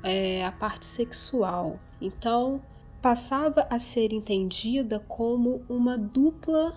é, 0.03 0.45
a 0.45 0.53
parte 0.53 0.85
sexual. 0.85 1.81
Então, 2.01 2.63
passava 3.01 3.67
a 3.71 3.79
ser 3.79 4.13
entendida 4.13 5.01
como 5.01 5.65
uma 5.69 5.97
dupla 5.97 6.75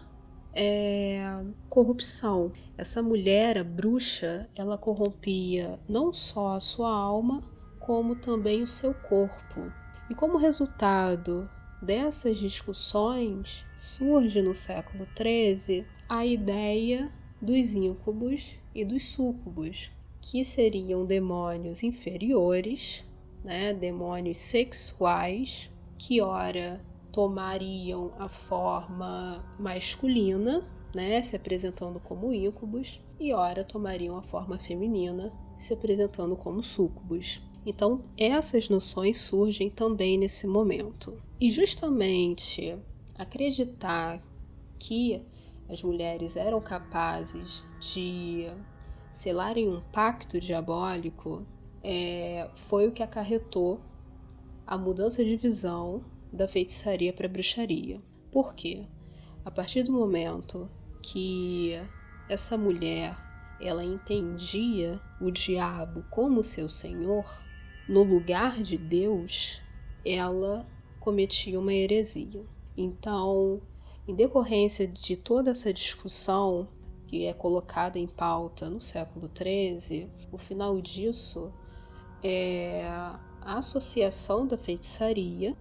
é, 0.57 1.21
corrupção. 1.69 2.51
Essa 2.75 3.03
mulher, 3.03 3.59
a 3.59 3.63
bruxa, 3.63 4.49
ela 4.55 4.77
corrompia 4.77 5.79
não 5.87 6.11
só 6.11 6.53
a 6.53 6.59
sua 6.59 6.89
alma, 6.89 7.43
como 7.79 8.15
também 8.15 8.63
o 8.63 8.67
seu 8.67 8.93
corpo. 8.93 9.71
E 10.09 10.15
como 10.15 10.37
resultado 10.37 11.47
dessas 11.81 12.39
discussões, 12.39 13.65
surge 13.75 14.41
no 14.41 14.55
século 14.55 15.07
XIII 15.15 15.85
a 16.09 16.25
ideia 16.25 17.11
dos 17.39 17.75
íncubos 17.75 18.55
e 18.73 18.83
dos 18.83 19.09
súcubos, 19.09 19.91
que 20.19 20.43
seriam 20.43 21.05
demônios 21.05 21.83
inferiores, 21.83 23.05
né, 23.43 23.73
demônios 23.73 24.39
sexuais 24.39 25.69
que 25.99 26.19
ora 26.19 26.83
tomariam 27.17 28.13
a 28.19 28.29
forma 28.29 29.43
masculina, 29.57 30.63
né, 30.93 31.19
se 31.23 31.35
apresentando 31.35 31.99
como 31.99 32.31
íncubos, 32.31 33.01
e 33.19 33.33
ora 33.33 33.63
tomariam 33.63 34.15
a 34.15 34.21
forma 34.21 34.59
feminina, 34.59 35.33
se 35.57 35.73
apresentando 35.73 36.35
como 36.35 36.61
súcubos. 36.61 37.41
Então, 37.65 38.03
essas 38.15 38.69
noções 38.69 39.17
surgem 39.17 39.67
também 39.67 40.15
nesse 40.15 40.45
momento. 40.45 41.19
E 41.41 41.49
justamente 41.49 42.77
acreditar 43.17 44.21
que 44.77 45.19
as 45.67 45.81
mulheres 45.81 46.35
eram 46.35 46.61
capazes 46.61 47.65
de 47.79 48.45
selarem 49.09 49.67
um 49.67 49.81
pacto 49.91 50.39
diabólico 50.39 51.43
é, 51.83 52.47
foi 52.53 52.87
o 52.87 52.91
que 52.91 53.01
acarretou 53.01 53.81
a 54.67 54.77
mudança 54.77 55.25
de 55.25 55.35
visão 55.35 56.05
da 56.31 56.47
feitiçaria 56.47 57.13
para 57.13 57.27
bruxaria. 57.27 58.01
Por 58.31 58.53
quê? 58.53 58.85
A 59.45 59.51
partir 59.51 59.83
do 59.83 59.91
momento 59.91 60.69
que 61.01 61.73
essa 62.29 62.57
mulher 62.57 63.15
ela 63.59 63.83
entendia 63.83 64.99
o 65.19 65.31
diabo 65.31 66.03
como 66.09 66.43
seu 66.43 66.69
senhor, 66.69 67.25
no 67.87 68.03
lugar 68.03 68.61
de 68.61 68.77
Deus, 68.77 69.61
ela 70.05 70.67
cometia 70.99 71.59
uma 71.59 71.73
heresia. 71.73 72.45
Então, 72.75 73.61
em 74.07 74.13
decorrência 74.13 74.87
de 74.87 75.15
toda 75.15 75.51
essa 75.51 75.73
discussão 75.73 76.67
que 77.07 77.25
é 77.25 77.33
colocada 77.33 77.97
em 77.97 78.07
pauta 78.07 78.69
no 78.69 78.81
século 78.81 79.29
XIII, 79.33 80.09
o 80.31 80.37
final 80.37 80.79
disso 80.81 81.51
é 82.21 82.85
a 82.85 83.57
associação 83.57 84.45
da 84.45 84.57
feitiçaria 84.57 85.55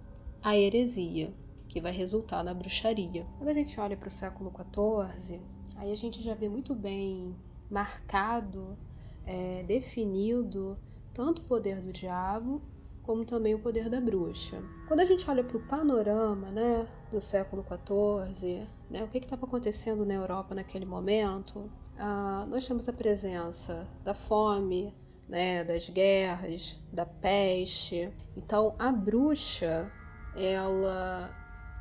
à 0.47 0.57
heresia, 0.57 1.35
que 1.67 1.81
vai 1.81 1.91
resultar 1.91 2.45
na 2.45 2.55
bruxaria. 2.55 3.27
Quando 3.37 3.49
a 3.49 3.53
gente 3.53 3.81
olha 3.81 3.97
para 3.97 4.07
o 4.07 4.11
século 4.11 4.53
XIV, 4.55 5.41
aí 5.75 5.91
a 5.91 5.97
gente 5.97 6.23
já 6.23 6.37
vê 6.37 6.49
muito 6.49 6.73
bem 6.73 7.35
marcado, 7.69 8.79
é, 9.25 9.65
definido 9.65 10.79
tanto 11.13 11.43
o 11.43 11.45
poder 11.47 11.81
do 11.81 11.93
diabo 11.93 12.63
como 13.03 13.25
também 13.25 13.57
o 13.57 13.59
poder 13.59 13.91
da 13.91 14.01
bruxa. 14.01 14.63
Quando 14.87 15.01
a 15.01 15.05
gente 15.05 15.29
olha 15.29 15.43
para 15.43 15.57
o 15.57 15.67
panorama 15.67 16.53
né, 16.53 16.87
do 17.11 17.21
século 17.21 17.65
XIV, 17.65 18.69
né, 18.89 19.03
o 19.03 19.09
que 19.09 19.19
estava 19.19 19.47
acontecendo 19.47 20.07
na 20.07 20.15
Europa 20.15 20.55
naquele 20.55 20.87
momento, 20.87 21.69
ah, 21.99 22.47
nós 22.49 22.65
temos 22.65 22.89
a 22.89 22.93
presença 22.93 23.89
da 24.05 24.15
fome, 24.15 24.95
né, 25.29 25.65
das 25.65 25.89
guerras, 25.89 26.81
da 26.93 27.05
peste. 27.05 28.13
Então, 28.37 28.77
a 28.79 28.93
bruxa, 28.93 29.91
ela 30.37 31.35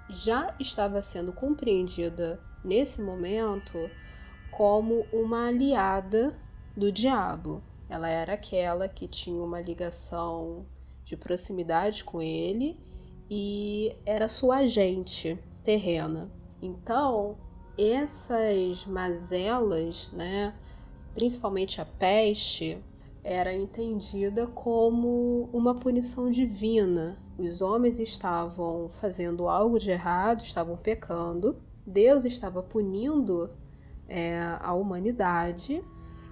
já 0.10 0.54
estava 0.60 1.02
sendo 1.02 1.34
compreendida 1.34 2.40
nesse 2.64 3.02
momento 3.02 3.90
como 4.52 5.06
uma 5.12 5.48
aliada 5.48 6.36
do 6.76 6.92
diabo. 6.92 7.62
Ela 7.90 8.10
era 8.10 8.34
aquela 8.34 8.88
que 8.88 9.08
tinha 9.08 9.42
uma 9.42 9.62
ligação 9.62 10.66
de 11.04 11.16
proximidade 11.16 12.04
com 12.04 12.22
ele 12.22 12.80
e 13.30 13.96
era 14.06 14.28
sua 14.28 14.58
agente 14.58 15.38
terrena. 15.64 16.32
Então, 16.62 17.38
essas 17.78 18.86
mazelas, 18.86 20.10
né, 20.12 20.54
principalmente 21.14 21.82
a 21.82 21.86
peste, 21.86 22.78
era 23.26 23.52
entendida 23.52 24.46
como 24.46 25.50
uma 25.52 25.74
punição 25.74 26.30
divina. 26.30 27.18
Os 27.40 27.60
homens 27.60 28.00
estavam 28.00 28.88
fazendo 28.88 29.50
algo 29.50 29.80
de 29.80 29.90
errado, 29.90 30.44
estavam 30.44 30.78
pecando, 30.78 31.60
Deus 31.84 32.24
estava 32.24 32.62
punindo 32.62 33.50
é, 34.08 34.40
a 34.62 34.74
humanidade 34.76 35.84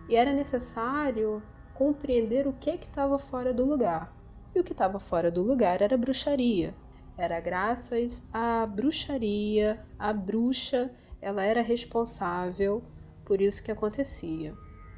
e 0.07 0.15
era 0.15 0.31
necessário 0.31 1.41
compreender 1.73 2.47
o 2.47 2.53
que 2.53 2.69
estava 2.69 3.17
fora 3.17 3.51
do 3.51 3.65
lugar. 3.65 4.15
E 4.53 4.59
o 4.59 4.63
que 4.63 4.71
estava 4.71 5.00
fora 5.00 5.31
do 5.31 5.41
lugar 5.41 5.81
era 5.81 5.97
bruxaria. 5.97 6.75
Era 7.17 7.39
graças 7.39 8.23
à 8.31 8.67
bruxaria, 8.67 9.83
a 9.97 10.13
bruxa, 10.13 10.91
ela 11.19 11.43
era 11.43 11.62
responsável 11.63 12.83
por 13.25 13.41
isso 13.41 13.63
que 13.63 13.71
acontecia. 13.71 14.53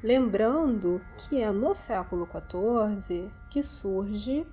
Lembrando 0.06 1.04
que 1.18 1.42
é 1.42 1.50
no 1.50 1.74
século 1.74 2.30
XIV 2.30 3.28
que 3.50 3.60
surge 3.60 4.46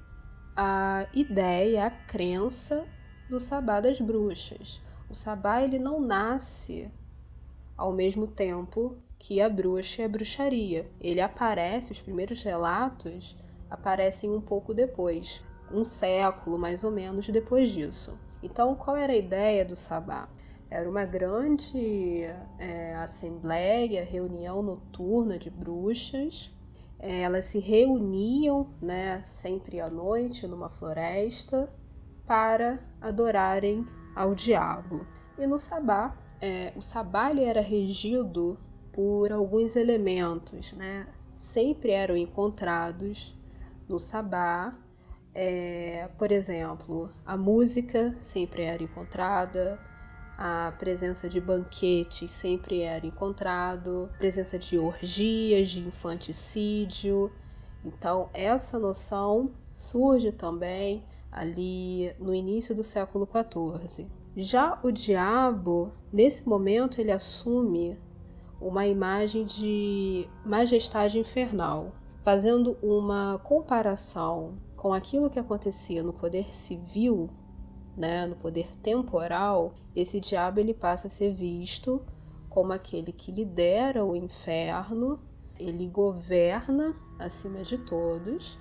a 0.55 1.07
ideia, 1.13 1.85
a 1.85 1.91
crença 1.91 2.87
do 3.29 3.39
sabá 3.39 3.79
das 3.79 4.01
bruxas. 4.01 4.81
O 5.07 5.13
sabá 5.13 5.61
ele 5.61 5.77
não 5.77 6.01
nasce 6.01 6.91
ao 7.77 7.93
mesmo 7.93 8.25
tempo 8.25 8.97
que 9.19 9.39
a 9.39 9.47
bruxa 9.47 10.01
e 10.01 10.05
a 10.05 10.09
bruxaria. 10.09 10.89
Ele 10.99 11.21
aparece, 11.21 11.91
os 11.91 12.01
primeiros 12.01 12.41
relatos 12.41 13.37
aparecem 13.69 14.31
um 14.31 14.41
pouco 14.41 14.73
depois, 14.73 15.43
um 15.71 15.85
século 15.85 16.57
mais 16.57 16.83
ou 16.83 16.89
menos 16.89 17.29
depois 17.29 17.69
disso. 17.69 18.19
Então, 18.41 18.73
qual 18.73 18.97
era 18.97 19.13
a 19.13 19.17
ideia 19.17 19.63
do 19.63 19.75
sabá? 19.75 20.27
Era 20.73 20.89
uma 20.89 21.05
grande 21.05 22.23
é, 22.57 22.95
assembleia, 22.95 24.03
reunião 24.03 24.63
noturna 24.63 25.37
de 25.37 25.47
bruxas. 25.47 26.51
Elas 26.97 27.45
se 27.45 27.59
reuniam, 27.59 28.73
né, 28.81 29.21
sempre 29.21 29.79
à 29.79 29.87
noite, 29.87 30.47
numa 30.47 30.71
floresta, 30.71 31.71
para 32.25 32.79
adorarem 32.99 33.85
ao 34.15 34.33
diabo. 34.33 35.05
E 35.37 35.45
no 35.45 35.59
sabá, 35.59 36.17
é, 36.41 36.73
o 36.75 36.81
sabá 36.81 37.29
era 37.39 37.61
regido 37.61 38.57
por 38.91 39.31
alguns 39.31 39.75
elementos, 39.75 40.73
né? 40.73 41.07
Sempre 41.35 41.91
eram 41.91 42.17
encontrados 42.17 43.37
no 43.87 43.99
sabá. 43.99 44.75
É, 45.35 46.09
por 46.17 46.31
exemplo, 46.31 47.11
a 47.23 47.37
música 47.37 48.15
sempre 48.19 48.63
era 48.63 48.81
encontrada, 48.81 49.79
a 50.37 50.73
presença 50.77 51.29
de 51.29 51.39
banquetes 51.39 52.31
sempre 52.31 52.81
era 52.81 53.05
encontrado, 53.05 54.09
presença 54.17 54.57
de 54.57 54.77
orgias, 54.77 55.69
de 55.69 55.81
infanticídio. 55.81 57.31
Então, 57.85 58.29
essa 58.33 58.79
noção 58.79 59.51
surge 59.71 60.31
também 60.31 61.03
ali 61.31 62.13
no 62.19 62.33
início 62.33 62.73
do 62.73 62.83
século 62.83 63.27
XIV. 63.27 64.07
Já 64.35 64.79
o 64.83 64.91
diabo, 64.91 65.91
nesse 66.11 66.47
momento, 66.47 66.99
ele 66.99 67.11
assume 67.11 67.99
uma 68.59 68.87
imagem 68.87 69.43
de 69.43 70.27
majestade 70.45 71.19
infernal, 71.19 71.91
fazendo 72.23 72.77
uma 72.81 73.39
comparação 73.43 74.57
com 74.75 74.93
aquilo 74.93 75.29
que 75.29 75.37
acontecia 75.37 76.01
no 76.01 76.13
poder 76.13 76.53
civil, 76.55 77.29
né, 77.95 78.25
no 78.27 78.35
poder 78.35 78.69
temporal, 78.81 79.75
esse 79.95 80.19
diabo 80.19 80.59
ele 80.59 80.73
passa 80.73 81.07
a 81.07 81.09
ser 81.09 81.31
visto 81.31 82.01
como 82.49 82.73
aquele 82.73 83.11
que 83.11 83.31
lidera 83.31 84.05
o 84.05 84.15
inferno, 84.15 85.19
ele 85.59 85.87
governa 85.87 86.95
acima 87.17 87.63
de 87.63 87.77
todos 87.77 88.59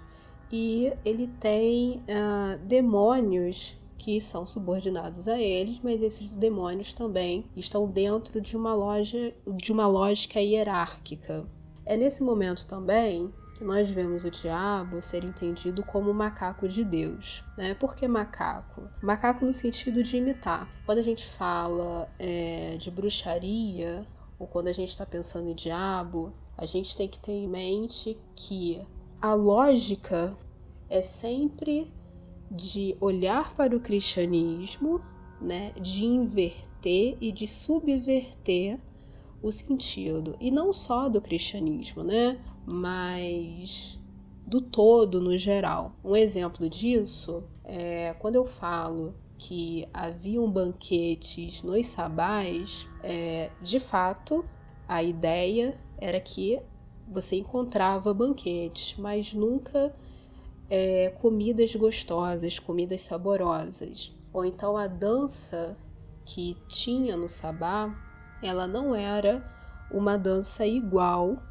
e 0.51 0.93
ele 1.05 1.27
tem 1.27 2.05
uh, 2.09 2.59
demônios 2.67 3.77
que 3.97 4.21
são 4.21 4.45
subordinados 4.45 5.29
a 5.29 5.39
eles, 5.39 5.79
mas 5.81 6.03
esses 6.03 6.33
demônios 6.33 6.93
também 6.93 7.45
estão 7.57 7.89
dentro 7.89 8.41
de 8.41 8.57
uma, 8.57 8.75
loja, 8.75 9.33
de 9.47 9.73
uma 9.73 9.87
lógica 9.87 10.41
hierárquica. 10.41 11.47
É 11.87 11.97
nesse 11.97 12.23
momento 12.23 12.67
também 12.67 13.33
que 13.63 13.67
nós 13.69 13.89
vemos 13.89 14.25
o 14.25 14.31
diabo 14.31 15.01
ser 15.01 15.23
entendido 15.23 15.85
como 15.85 16.11
o 16.11 16.15
macaco 16.15 16.67
de 16.67 16.85
Deus. 16.85 17.45
Né? 17.57 17.75
Por 17.75 17.95
que 17.95 18.09
macaco? 18.09 18.91
Macaco 19.01 19.47
no 19.47 19.53
sentido 19.53 20.03
de 20.03 20.17
imitar. 20.17 20.69
Quando 20.85 20.99
a 20.99 21.03
gente 21.03 21.25
fala 21.25 22.11
é, 22.19 22.77
de 22.77 22.91
bruxaria, 22.91 24.05
ou 24.37 24.49
quando 24.49 24.67
a 24.67 24.73
gente 24.73 24.89
está 24.89 25.07
pensando 25.07 25.49
em 25.49 25.55
diabo, 25.55 26.33
a 26.59 26.67
gente 26.67 26.97
tem 26.97 27.09
que 27.09 27.21
ter 27.21 27.31
em 27.31 27.47
mente 27.47 28.19
que 28.35 28.85
a 29.21 29.33
lógica 29.33 30.37
é 30.91 31.01
sempre 31.01 31.89
de 32.51 32.97
olhar 33.01 33.55
para 33.55 33.77
o 33.77 33.81
cristianismo, 33.81 35.01
né, 35.41 35.71
de 35.81 36.05
inverter 36.05 37.17
e 37.21 37.31
de 37.31 37.47
subverter 37.47 38.81
o 39.43 39.51
sentido, 39.51 40.37
e 40.41 40.51
não 40.51 40.73
só 40.73 41.09
do 41.09 41.21
cristianismo, 41.21 42.05
né, 42.05 42.39
mas 42.65 43.99
do 44.47 44.61
todo 44.61 45.21
no 45.21 45.37
geral. 45.37 45.93
Um 46.05 46.15
exemplo 46.15 46.69
disso 46.69 47.45
é 47.65 48.15
quando 48.15 48.37
eu 48.37 48.45
falo 48.45 49.15
que 49.37 49.89
haviam 49.93 50.49
banquetes 50.49 51.63
nos 51.63 51.87
sabás, 51.87 52.89
é, 53.03 53.51
de 53.61 53.81
fato 53.81 54.45
a 54.87 55.03
ideia 55.03 55.79
era 55.99 56.21
que 56.21 56.61
você 57.07 57.37
encontrava 57.37 58.15
banquetes, 58.15 58.95
mas 58.99 59.33
nunca 59.33 59.93
é, 60.71 61.11
comidas 61.11 61.75
gostosas, 61.75 62.59
comidas 62.59 63.03
saborosas. 63.03 64.13
Ou 64.33 64.45
então 64.45 64.77
a 64.77 64.87
dança 64.87 65.77
que 66.25 66.57
tinha 66.69 67.17
no 67.17 67.29
sabá, 67.29 67.95
ela 68.43 68.67
não 68.67 68.95
era 68.95 69.43
uma 69.91 70.19
dança 70.19 70.67
igual 70.67 71.43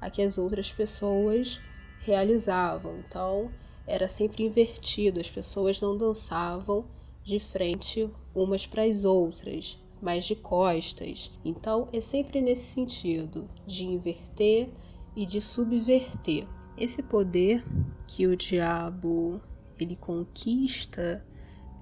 a 0.00 0.10
que 0.10 0.22
as 0.22 0.38
outras 0.38 0.72
pessoas 0.72 1.60
realizavam. 2.00 3.02
Então 3.06 3.52
era 3.86 4.08
sempre 4.08 4.44
invertido, 4.44 5.20
as 5.20 5.30
pessoas 5.30 5.80
não 5.80 5.96
dançavam 5.96 6.84
de 7.24 7.38
frente 7.38 8.08
umas 8.34 8.66
para 8.66 8.82
as 8.84 9.04
outras, 9.04 9.78
mas 10.00 10.24
de 10.24 10.36
costas. 10.36 11.32
Então 11.44 11.88
é 11.92 12.00
sempre 12.00 12.40
nesse 12.40 12.72
sentido, 12.72 13.48
de 13.66 13.84
inverter 13.84 14.70
e 15.14 15.26
de 15.26 15.40
subverter. 15.40 16.46
Esse 16.76 17.02
poder 17.02 17.64
que 18.06 18.26
o 18.26 18.36
diabo 18.36 19.40
ele 19.78 19.96
conquista 19.96 21.24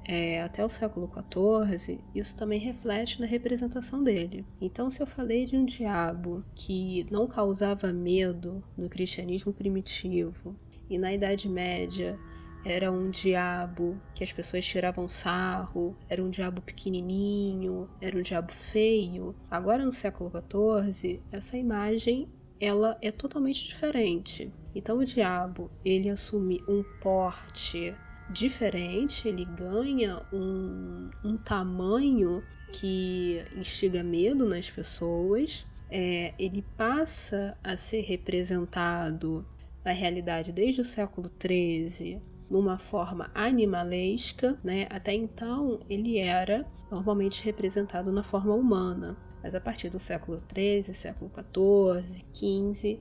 é, 0.08 0.40
até 0.40 0.64
o 0.64 0.68
século 0.68 1.10
XIV, 1.12 1.98
isso 2.14 2.36
também 2.36 2.60
reflete 2.60 3.20
na 3.20 3.26
representação 3.26 4.04
dele. 4.04 4.46
Então, 4.60 4.88
se 4.88 5.02
eu 5.02 5.06
falei 5.06 5.44
de 5.44 5.56
um 5.56 5.64
diabo 5.64 6.44
que 6.54 7.04
não 7.10 7.26
causava 7.26 7.92
medo 7.92 8.62
no 8.76 8.88
cristianismo 8.88 9.52
primitivo 9.52 10.56
e 10.88 10.96
na 10.96 11.12
Idade 11.12 11.48
Média 11.48 12.16
era 12.64 12.90
um 12.90 13.10
diabo 13.10 14.00
que 14.14 14.24
as 14.24 14.32
pessoas 14.32 14.64
tiravam 14.64 15.08
sarro, 15.08 15.96
era 16.08 16.22
um 16.22 16.30
diabo 16.30 16.60
pequenininho, 16.62 17.88
era 18.00 18.16
um 18.16 18.22
diabo 18.22 18.52
feio. 18.52 19.34
Agora 19.50 19.84
no 19.84 19.92
século 19.92 20.30
XIV, 20.30 21.20
essa 21.32 21.56
imagem 21.56 22.28
ela 22.60 22.96
é 23.02 23.10
totalmente 23.10 23.64
diferente. 23.64 24.52
Então 24.74 24.98
o 24.98 25.04
diabo 25.04 25.70
ele 25.84 26.08
assume 26.08 26.60
um 26.68 26.82
porte 27.00 27.94
diferente, 28.28 29.28
ele 29.28 29.44
ganha 29.44 30.20
um, 30.32 31.08
um 31.22 31.36
tamanho 31.36 32.44
que 32.72 33.44
instiga 33.54 34.02
medo 34.02 34.46
nas 34.46 34.70
pessoas. 34.70 35.66
É, 35.88 36.34
ele 36.38 36.62
passa 36.76 37.56
a 37.62 37.76
ser 37.76 38.00
representado 38.00 39.46
na 39.84 39.92
realidade 39.92 40.52
desde 40.52 40.80
o 40.80 40.84
século 40.84 41.30
XIII 41.40 42.20
numa 42.50 42.78
forma 42.78 43.30
animalesca, 43.34 44.58
né? 44.62 44.86
Até 44.90 45.14
então 45.14 45.80
ele 45.88 46.18
era 46.18 46.66
normalmente 46.90 47.44
representado 47.44 48.12
na 48.12 48.22
forma 48.22 48.54
humana, 48.54 49.16
mas 49.42 49.54
a 49.54 49.60
partir 49.60 49.88
do 49.88 49.98
século 49.98 50.38
XIII, 50.38 50.94
século 50.94 51.30
XIV, 51.30 52.24
XV, 52.34 53.00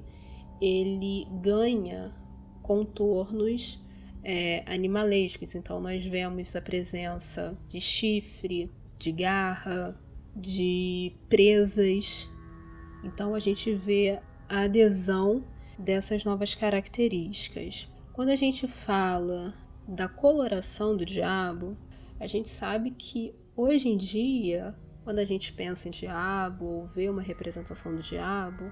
ele 0.61 1.27
ganha 1.41 2.13
contornos 2.61 3.84
é, 4.25 4.63
animalescos. 4.65 5.53
Então 5.53 5.79
nós 5.79 6.03
vemos 6.03 6.55
a 6.55 6.61
presença 6.61 7.55
de 7.69 7.79
chifre, 7.79 8.71
de 8.97 9.11
garra, 9.11 9.95
de 10.35 11.13
presas. 11.29 12.27
Então 13.03 13.35
a 13.35 13.39
gente 13.39 13.73
vê 13.75 14.19
a 14.49 14.61
adesão 14.61 15.45
dessas 15.77 16.25
novas 16.25 16.55
características. 16.55 17.87
Quando 18.11 18.29
a 18.29 18.35
gente 18.35 18.67
fala 18.67 19.53
da 19.87 20.07
coloração 20.07 20.97
do 20.97 21.05
diabo, 21.05 21.77
a 22.19 22.25
gente 22.25 22.49
sabe 22.49 22.91
que 22.91 23.35
hoje 23.55 23.89
em 23.89 23.97
dia, 23.97 24.75
quando 25.03 25.19
a 25.19 25.25
gente 25.25 25.53
pensa 25.53 25.87
em 25.87 25.91
diabo 25.91 26.65
ou 26.65 26.87
vê 26.87 27.09
uma 27.09 27.21
representação 27.21 27.93
do 27.93 28.01
diabo, 28.01 28.71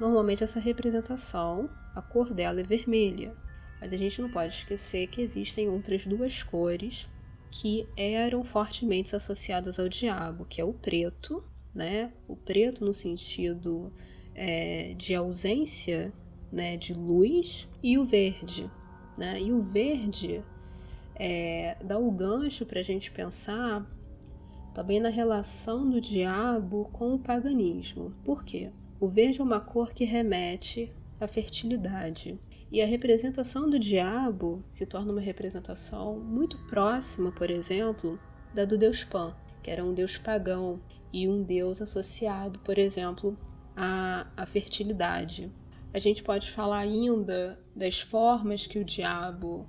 normalmente 0.00 0.42
essa 0.42 0.60
representação, 0.60 1.68
a 1.94 2.00
cor 2.00 2.32
dela 2.32 2.60
é 2.60 2.64
vermelha. 2.64 3.36
Mas 3.80 3.92
a 3.92 3.96
gente 3.96 4.20
não 4.20 4.30
pode 4.30 4.52
esquecer 4.52 5.06
que 5.08 5.20
existem 5.20 5.68
outras 5.68 6.06
duas 6.06 6.42
cores 6.42 7.08
que 7.50 7.88
eram 7.96 8.42
fortemente 8.42 9.14
associadas 9.14 9.78
ao 9.78 9.88
diabo, 9.88 10.44
que 10.44 10.60
é 10.60 10.64
o 10.64 10.72
preto, 10.72 11.44
né? 11.74 12.12
O 12.26 12.34
preto 12.34 12.84
no 12.84 12.92
sentido 12.92 13.92
é, 14.34 14.94
de 14.94 15.14
ausência 15.14 16.12
né, 16.54 16.76
de 16.76 16.94
luz, 16.94 17.68
e 17.82 17.98
o 17.98 18.04
verde. 18.04 18.70
Né? 19.18 19.42
E 19.42 19.52
o 19.52 19.60
verde 19.60 20.42
é, 21.16 21.76
dá 21.84 21.98
o 21.98 22.10
gancho 22.10 22.64
para 22.64 22.80
a 22.80 22.82
gente 22.82 23.10
pensar 23.10 23.84
também 24.72 25.00
na 25.00 25.08
relação 25.08 25.88
do 25.88 26.00
diabo 26.00 26.88
com 26.92 27.14
o 27.14 27.18
paganismo. 27.18 28.12
Por 28.24 28.44
quê? 28.44 28.70
O 29.00 29.08
verde 29.08 29.40
é 29.40 29.44
uma 29.44 29.60
cor 29.60 29.92
que 29.92 30.04
remete 30.04 30.92
à 31.20 31.26
fertilidade. 31.26 32.38
E 32.70 32.82
a 32.82 32.86
representação 32.86 33.68
do 33.68 33.78
diabo 33.78 34.64
se 34.70 34.84
torna 34.86 35.12
uma 35.12 35.20
representação 35.20 36.18
muito 36.18 36.58
próxima, 36.66 37.30
por 37.30 37.50
exemplo, 37.50 38.18
da 38.52 38.64
do 38.64 38.76
deus 38.76 39.04
Pan, 39.04 39.34
que 39.62 39.70
era 39.70 39.84
um 39.84 39.94
deus 39.94 40.16
pagão 40.16 40.80
e 41.12 41.28
um 41.28 41.42
deus 41.42 41.80
associado, 41.80 42.58
por 42.60 42.78
exemplo, 42.78 43.36
à, 43.76 44.26
à 44.36 44.46
fertilidade. 44.46 45.52
A 45.92 45.98
gente 45.98 46.22
pode 46.22 46.50
falar 46.50 46.78
ainda 46.78 47.58
das 47.74 48.00
formas 48.00 48.66
que 48.66 48.78
o 48.78 48.84
diabo 48.84 49.66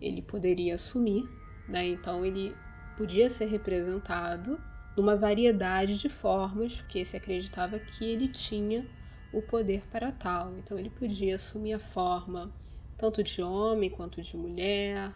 ele 0.00 0.22
poderia 0.22 0.74
assumir, 0.74 1.28
né? 1.68 1.86
Então 1.86 2.24
ele 2.24 2.56
podia 2.96 3.28
ser 3.28 3.46
representado 3.46 4.58
numa 4.96 5.16
variedade 5.16 5.98
de 5.98 6.08
formas, 6.08 6.80
porque 6.80 7.04
se 7.04 7.16
acreditava 7.16 7.78
que 7.78 8.04
ele 8.04 8.28
tinha 8.28 8.86
o 9.36 9.42
poder 9.42 9.82
para 9.90 10.10
tal. 10.10 10.56
Então 10.56 10.78
ele 10.78 10.88
podia 10.88 11.34
assumir 11.34 11.74
a 11.74 11.78
forma 11.78 12.50
tanto 12.96 13.22
de 13.22 13.42
homem 13.42 13.90
quanto 13.90 14.22
de 14.22 14.36
mulher, 14.36 15.14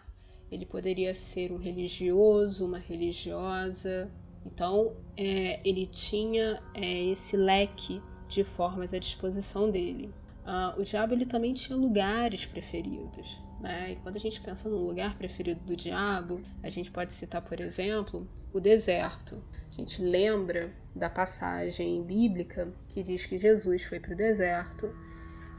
ele 0.51 0.65
poderia 0.65 1.13
ser 1.13 1.51
um 1.51 1.57
religioso, 1.57 2.65
uma 2.65 2.77
religiosa. 2.77 4.11
Então 4.45 4.93
é, 5.17 5.59
ele 5.67 5.87
tinha 5.87 6.61
é, 6.75 7.05
esse 7.05 7.35
leque 7.35 7.99
de 8.27 8.43
formas 8.43 8.93
à 8.93 8.99
disposição 8.99 9.69
dele. 9.69 10.13
Ah, 10.45 10.75
o 10.77 10.83
diabo 10.83 11.13
ele 11.13 11.25
também 11.25 11.53
tinha 11.53 11.77
lugares 11.77 12.45
preferidos. 12.45 13.39
Né? 13.59 13.93
E 13.93 13.95
quando 13.97 14.15
a 14.15 14.19
gente 14.19 14.39
pensa 14.41 14.69
no 14.69 14.77
lugar 14.77 15.17
preferido 15.17 15.61
do 15.61 15.75
diabo, 15.75 16.41
a 16.63 16.69
gente 16.69 16.89
pode 16.91 17.13
citar, 17.13 17.41
por 17.41 17.59
exemplo, 17.59 18.27
o 18.53 18.59
deserto. 18.59 19.41
A 19.71 19.73
gente 19.73 20.01
lembra 20.01 20.75
da 20.93 21.09
passagem 21.09 22.03
bíblica 22.03 22.73
que 22.89 23.01
diz 23.01 23.25
que 23.25 23.37
Jesus 23.37 23.85
foi 23.85 24.01
para 24.01 24.11
o 24.11 24.17
deserto 24.17 24.93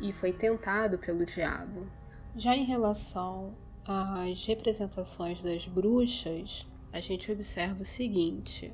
e 0.03 0.12
foi 0.12 0.35
tentado 0.35 0.98
pelo 0.98 1.25
diabo. 1.25 1.90
Já 2.37 2.55
em 2.55 2.66
relação 2.66 3.57
às 3.87 4.44
representações 4.44 5.42
das 5.42 5.66
bruxas, 5.66 6.66
a 6.92 7.01
gente 7.01 7.33
observa 7.33 7.81
o 7.81 7.85
seguinte: 7.85 8.70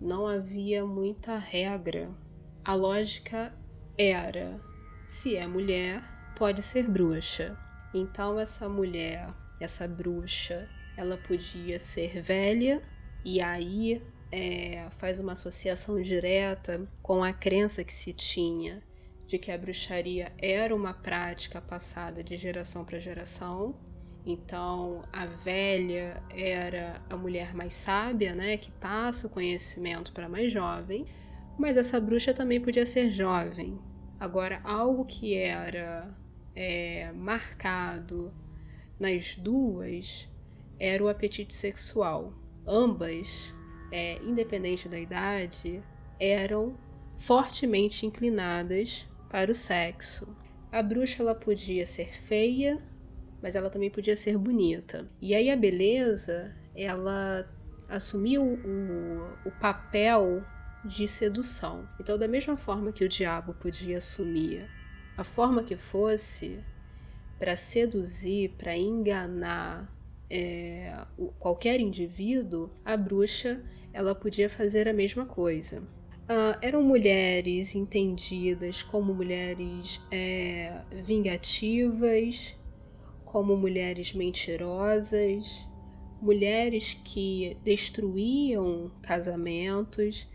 não 0.00 0.26
havia 0.26 0.84
muita 0.84 1.38
regra. 1.38 2.10
A 2.64 2.74
lógica 2.74 3.54
era: 3.96 4.60
se 5.06 5.36
é 5.36 5.46
mulher, 5.46 6.02
pode 6.36 6.60
ser 6.60 6.90
bruxa. 6.90 7.56
Então, 7.94 8.36
essa 8.36 8.68
mulher, 8.68 9.32
essa 9.60 9.86
bruxa, 9.86 10.68
ela 10.96 11.16
podia 11.16 11.78
ser 11.78 12.20
velha 12.20 12.82
e 13.24 13.40
aí 13.40 14.02
é, 14.32 14.88
faz 14.96 15.20
uma 15.20 15.32
associação 15.32 16.00
direta 16.00 16.88
com 17.02 17.22
a 17.22 17.34
crença 17.34 17.84
que 17.84 17.92
se 17.92 18.14
tinha 18.14 18.82
de 19.26 19.38
que 19.38 19.50
a 19.50 19.58
bruxaria 19.58 20.32
era 20.38 20.74
uma 20.74 20.92
prática 20.92 21.60
passada 21.60 22.24
de 22.24 22.36
geração 22.36 22.84
para 22.84 22.98
geração. 22.98 23.74
Então, 24.24 25.02
a 25.12 25.26
velha 25.26 26.22
era 26.30 27.02
a 27.10 27.16
mulher 27.16 27.54
mais 27.54 27.74
sábia, 27.74 28.34
né, 28.34 28.56
que 28.56 28.70
passa 28.70 29.26
o 29.26 29.30
conhecimento 29.30 30.12
para 30.12 30.28
mais 30.28 30.52
jovem, 30.52 31.06
mas 31.58 31.76
essa 31.76 32.00
bruxa 32.00 32.32
também 32.32 32.60
podia 32.60 32.86
ser 32.86 33.10
jovem. 33.10 33.78
Agora, 34.18 34.60
algo 34.64 35.04
que 35.04 35.34
era 35.34 36.16
é, 36.54 37.10
marcado 37.12 38.32
nas 38.98 39.36
duas 39.36 40.28
era 40.78 41.02
o 41.02 41.08
apetite 41.08 41.54
sexual. 41.54 42.32
Ambas 42.66 43.52
é, 43.92 44.20
independente 44.24 44.88
da 44.88 44.98
idade, 44.98 45.84
eram 46.18 46.74
fortemente 47.18 48.06
inclinadas 48.06 49.06
para 49.28 49.52
o 49.52 49.54
sexo. 49.54 50.34
A 50.72 50.82
bruxa 50.82 51.22
ela 51.22 51.34
podia 51.34 51.84
ser 51.84 52.10
feia, 52.10 52.80
mas 53.42 53.54
ela 53.54 53.68
também 53.68 53.90
podia 53.90 54.16
ser 54.16 54.38
bonita. 54.38 55.06
E 55.20 55.34
aí 55.34 55.50
a 55.50 55.56
beleza, 55.56 56.56
ela 56.74 57.46
assumiu 57.88 58.42
o, 58.42 59.36
o 59.44 59.50
papel 59.60 60.42
de 60.82 61.06
sedução. 61.06 61.86
Então, 62.00 62.18
da 62.18 62.26
mesma 62.26 62.56
forma 62.56 62.92
que 62.92 63.04
o 63.04 63.08
diabo 63.08 63.52
podia 63.54 63.98
assumir 63.98 64.66
a 65.16 65.22
forma 65.22 65.62
que 65.62 65.76
fosse 65.76 66.64
para 67.38 67.56
seduzir, 67.56 68.54
para 68.56 68.74
enganar 68.76 69.92
é, 70.32 70.90
qualquer 71.38 71.78
indivíduo, 71.78 72.70
a 72.82 72.96
bruxa 72.96 73.62
ela 73.92 74.14
podia 74.14 74.48
fazer 74.48 74.88
a 74.88 74.92
mesma 74.92 75.26
coisa. 75.26 75.82
Uh, 76.22 76.56
eram 76.62 76.82
mulheres 76.82 77.74
entendidas 77.74 78.82
como 78.82 79.12
mulheres 79.12 80.00
é, 80.10 80.82
vingativas, 80.90 82.56
como 83.26 83.54
mulheres 83.56 84.14
mentirosas, 84.14 85.68
mulheres 86.22 86.94
que 87.04 87.58
destruíam 87.62 88.90
casamentos. 89.02 90.26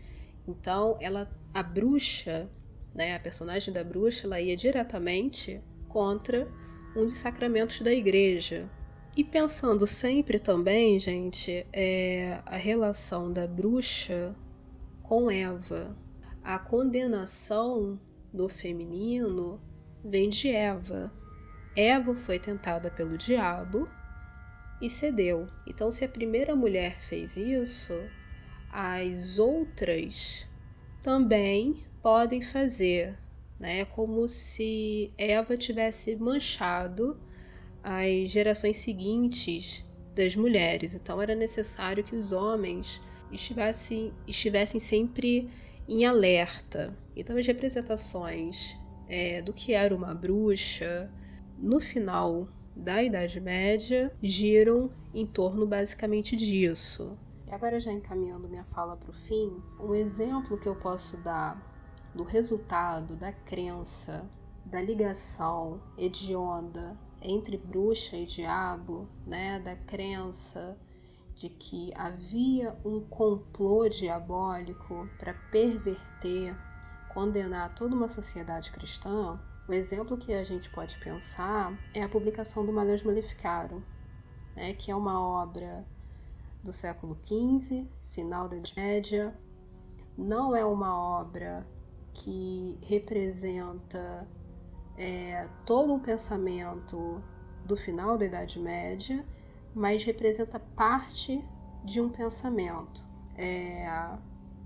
Então, 0.46 0.96
ela, 1.00 1.28
a 1.52 1.62
bruxa, 1.62 2.48
né, 2.94 3.16
a 3.16 3.18
personagem 3.18 3.74
da 3.74 3.82
bruxa, 3.82 4.26
ela 4.26 4.40
ia 4.40 4.56
diretamente 4.56 5.60
contra 5.88 6.46
um 6.94 7.04
dos 7.04 7.18
sacramentos 7.18 7.80
da 7.80 7.92
igreja, 7.92 8.70
e 9.16 9.24
pensando 9.24 9.86
sempre 9.86 10.38
também, 10.38 10.98
gente, 10.98 11.66
é 11.72 12.40
a 12.46 12.56
relação 12.56 13.32
da 13.32 13.46
bruxa 13.46 14.34
com 15.02 15.30
Eva. 15.30 15.96
A 16.42 16.58
condenação 16.58 17.98
do 18.32 18.48
feminino 18.48 19.60
vem 20.04 20.28
de 20.28 20.50
Eva. 20.50 21.12
Eva 21.74 22.14
foi 22.14 22.38
tentada 22.38 22.90
pelo 22.90 23.18
diabo 23.18 23.88
e 24.80 24.88
cedeu. 24.88 25.48
Então, 25.66 25.90
se 25.90 26.04
a 26.04 26.08
primeira 26.08 26.54
mulher 26.54 27.00
fez 27.00 27.36
isso, 27.36 27.94
as 28.70 29.38
outras 29.38 30.48
também 31.02 31.84
podem 32.02 32.42
fazer, 32.42 33.18
né? 33.58 33.84
Como 33.84 34.28
se 34.28 35.12
Eva 35.16 35.56
tivesse 35.56 36.14
manchado 36.16 37.18
as 37.88 38.28
gerações 38.28 38.76
seguintes 38.76 39.82
das 40.14 40.36
mulheres. 40.36 40.94
Então 40.94 41.22
era 41.22 41.34
necessário 41.34 42.04
que 42.04 42.14
os 42.14 42.32
homens 42.32 43.00
estivessem, 43.32 44.12
estivessem 44.26 44.78
sempre 44.78 45.50
em 45.88 46.04
alerta. 46.04 46.94
Então 47.16 47.38
as 47.38 47.46
representações 47.46 48.76
é, 49.08 49.40
do 49.40 49.54
que 49.54 49.72
era 49.72 49.96
uma 49.96 50.14
bruxa 50.14 51.10
no 51.56 51.80
final 51.80 52.46
da 52.76 53.02
Idade 53.02 53.40
Média 53.40 54.12
giram 54.22 54.90
em 55.14 55.26
torno 55.26 55.66
basicamente 55.66 56.36
disso. 56.36 57.16
E 57.46 57.54
agora 57.54 57.80
já 57.80 57.90
encaminhando 57.90 58.50
minha 58.50 58.64
fala 58.64 58.98
para 58.98 59.10
o 59.10 59.14
fim, 59.14 59.50
um 59.80 59.94
exemplo 59.94 60.58
que 60.58 60.68
eu 60.68 60.76
posso 60.76 61.16
dar 61.16 61.56
do 62.14 62.22
resultado 62.22 63.16
da 63.16 63.32
crença, 63.32 64.30
da 64.66 64.82
ligação 64.82 65.80
hedionda 65.96 66.94
entre 67.20 67.56
bruxa 67.56 68.16
e 68.16 68.26
diabo, 68.26 69.08
né, 69.26 69.58
da 69.60 69.76
crença 69.76 70.76
de 71.34 71.48
que 71.48 71.92
havia 71.96 72.76
um 72.84 73.00
complô 73.00 73.88
diabólico 73.88 75.08
para 75.18 75.34
perverter, 75.52 76.56
condenar 77.12 77.74
toda 77.74 77.94
uma 77.94 78.08
sociedade 78.08 78.72
cristã, 78.72 79.38
o 79.68 79.72
exemplo 79.72 80.16
que 80.16 80.32
a 80.32 80.42
gente 80.42 80.70
pode 80.70 80.98
pensar 80.98 81.78
é 81.94 82.02
a 82.02 82.08
publicação 82.08 82.64
do 82.64 82.72
Maleus 82.72 83.02
Maleficarum, 83.02 83.82
né, 84.56 84.72
que 84.72 84.90
é 84.90 84.96
uma 84.96 85.20
obra 85.20 85.86
do 86.62 86.72
século 86.72 87.16
XV, 87.22 87.86
final 88.08 88.48
da 88.48 88.56
Idade 88.56 88.74
Média. 88.76 89.38
Não 90.16 90.56
é 90.56 90.64
uma 90.64 90.98
obra 90.98 91.66
que 92.12 92.78
representa 92.82 94.26
é, 94.98 95.48
todo 95.64 95.94
um 95.94 96.00
pensamento 96.00 97.22
do 97.64 97.76
final 97.76 98.18
da 98.18 98.26
Idade 98.26 98.58
Média, 98.58 99.24
mas 99.74 100.02
representa 100.02 100.58
parte 100.58 101.42
de 101.84 102.00
um 102.00 102.08
pensamento. 102.08 103.06
É, 103.36 103.84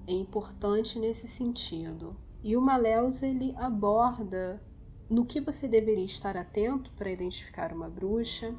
é 0.06 0.12
importante 0.12 0.98
nesse 0.98 1.28
sentido. 1.28 2.16
E 2.42 2.56
o 2.56 2.60
Maleus 2.60 3.22
ele 3.22 3.54
aborda 3.56 4.60
no 5.08 5.26
que 5.26 5.40
você 5.40 5.68
deveria 5.68 6.04
estar 6.04 6.36
atento 6.36 6.90
para 6.92 7.10
identificar 7.10 7.72
uma 7.72 7.88
bruxa, 7.88 8.54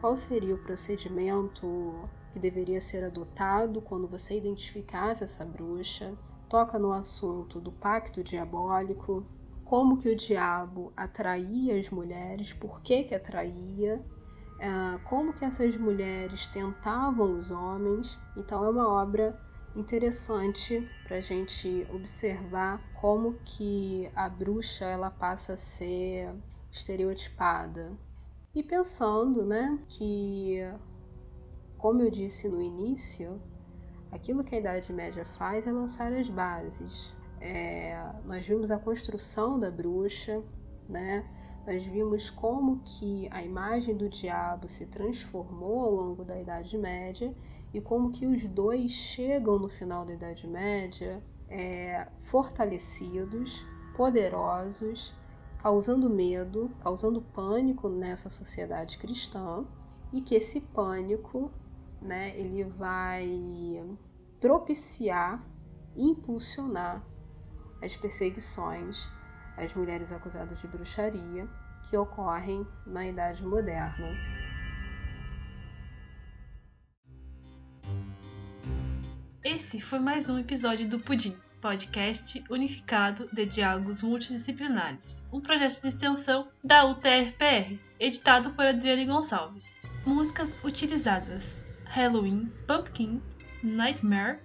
qual 0.00 0.16
seria 0.16 0.54
o 0.54 0.62
procedimento 0.62 2.08
que 2.32 2.38
deveria 2.38 2.80
ser 2.80 3.02
adotado 3.02 3.80
quando 3.80 4.06
você 4.06 4.36
identificasse 4.38 5.24
essa 5.24 5.44
bruxa, 5.44 6.16
toca 6.48 6.78
no 6.78 6.92
assunto 6.92 7.60
do 7.60 7.72
pacto 7.72 8.22
diabólico, 8.22 9.26
como 9.66 9.98
que 9.98 10.08
o 10.08 10.14
diabo 10.14 10.92
atraía 10.96 11.76
as 11.76 11.90
mulheres, 11.90 12.52
por 12.52 12.80
que 12.80 13.02
que 13.02 13.14
atraía, 13.14 14.00
ah, 14.60 15.00
como 15.04 15.32
que 15.32 15.44
essas 15.44 15.76
mulheres 15.76 16.46
tentavam 16.46 17.38
os 17.38 17.50
homens. 17.50 18.18
Então 18.36 18.64
é 18.64 18.70
uma 18.70 18.88
obra 18.88 19.36
interessante 19.74 20.88
para 21.02 21.16
a 21.16 21.20
gente 21.20 21.86
observar 21.92 22.80
como 22.94 23.34
que 23.44 24.10
a 24.14 24.28
bruxa 24.28 24.84
ela 24.84 25.10
passa 25.10 25.54
a 25.54 25.56
ser 25.56 26.32
estereotipada 26.70 27.92
e 28.54 28.62
pensando 28.62 29.44
né 29.44 29.78
que 29.86 30.60
como 31.76 32.00
eu 32.00 32.10
disse 32.10 32.48
no 32.48 32.62
início 32.62 33.40
aquilo 34.10 34.42
que 34.42 34.54
a 34.54 34.58
Idade 34.58 34.92
Média 34.94 35.26
faz 35.26 35.66
é 35.66 35.72
lançar 35.72 36.10
as 36.12 36.28
bases 36.30 37.15
é, 37.40 38.12
nós 38.24 38.46
vimos 38.46 38.70
a 38.70 38.78
construção 38.78 39.58
da 39.58 39.70
bruxa 39.70 40.42
né? 40.88 41.24
Nós 41.66 41.84
vimos 41.84 42.30
como 42.30 42.80
que 42.84 43.28
a 43.32 43.42
imagem 43.42 43.96
do 43.96 44.08
diabo 44.08 44.68
se 44.68 44.86
transformou 44.86 45.80
ao 45.80 45.90
longo 45.90 46.24
da 46.24 46.40
Idade 46.40 46.78
Média 46.78 47.34
e 47.74 47.80
como 47.80 48.10
que 48.10 48.24
os 48.26 48.44
dois 48.44 48.92
chegam 48.92 49.58
no 49.58 49.68
final 49.68 50.04
da 50.04 50.14
Idade 50.14 50.46
Média 50.46 51.22
é, 51.48 52.06
fortalecidos, 52.18 53.66
poderosos, 53.96 55.12
causando 55.58 56.08
medo, 56.08 56.70
causando 56.80 57.20
pânico 57.20 57.88
nessa 57.88 58.30
sociedade 58.30 58.98
cristã 58.98 59.64
e 60.12 60.20
que 60.20 60.36
esse 60.36 60.60
pânico, 60.60 61.50
né, 62.00 62.38
ele 62.38 62.62
vai 62.62 63.84
propiciar, 64.38 65.44
impulsionar 65.96 67.04
as 67.82 67.96
perseguições 67.96 69.08
às 69.56 69.74
mulheres 69.74 70.12
acusadas 70.12 70.60
de 70.60 70.66
bruxaria 70.66 71.48
que 71.88 71.96
ocorrem 71.96 72.66
na 72.86 73.06
Idade 73.06 73.44
Moderna. 73.44 74.08
Esse 79.44 79.80
foi 79.80 80.00
mais 80.00 80.28
um 80.28 80.38
episódio 80.38 80.88
do 80.88 80.98
Pudim, 80.98 81.36
podcast 81.60 82.44
unificado 82.50 83.28
de 83.32 83.46
diálogos 83.46 84.02
multidisciplinares, 84.02 85.22
um 85.32 85.40
projeto 85.40 85.80
de 85.80 85.88
extensão 85.88 86.48
da 86.62 86.84
UTFPR, 86.84 87.78
editado 87.98 88.50
por 88.50 88.66
Adriane 88.66 89.06
Gonçalves. 89.06 89.82
Músicas 90.04 90.56
utilizadas: 90.64 91.64
Halloween, 91.84 92.52
Pumpkin, 92.66 93.22
Nightmare, 93.62 94.40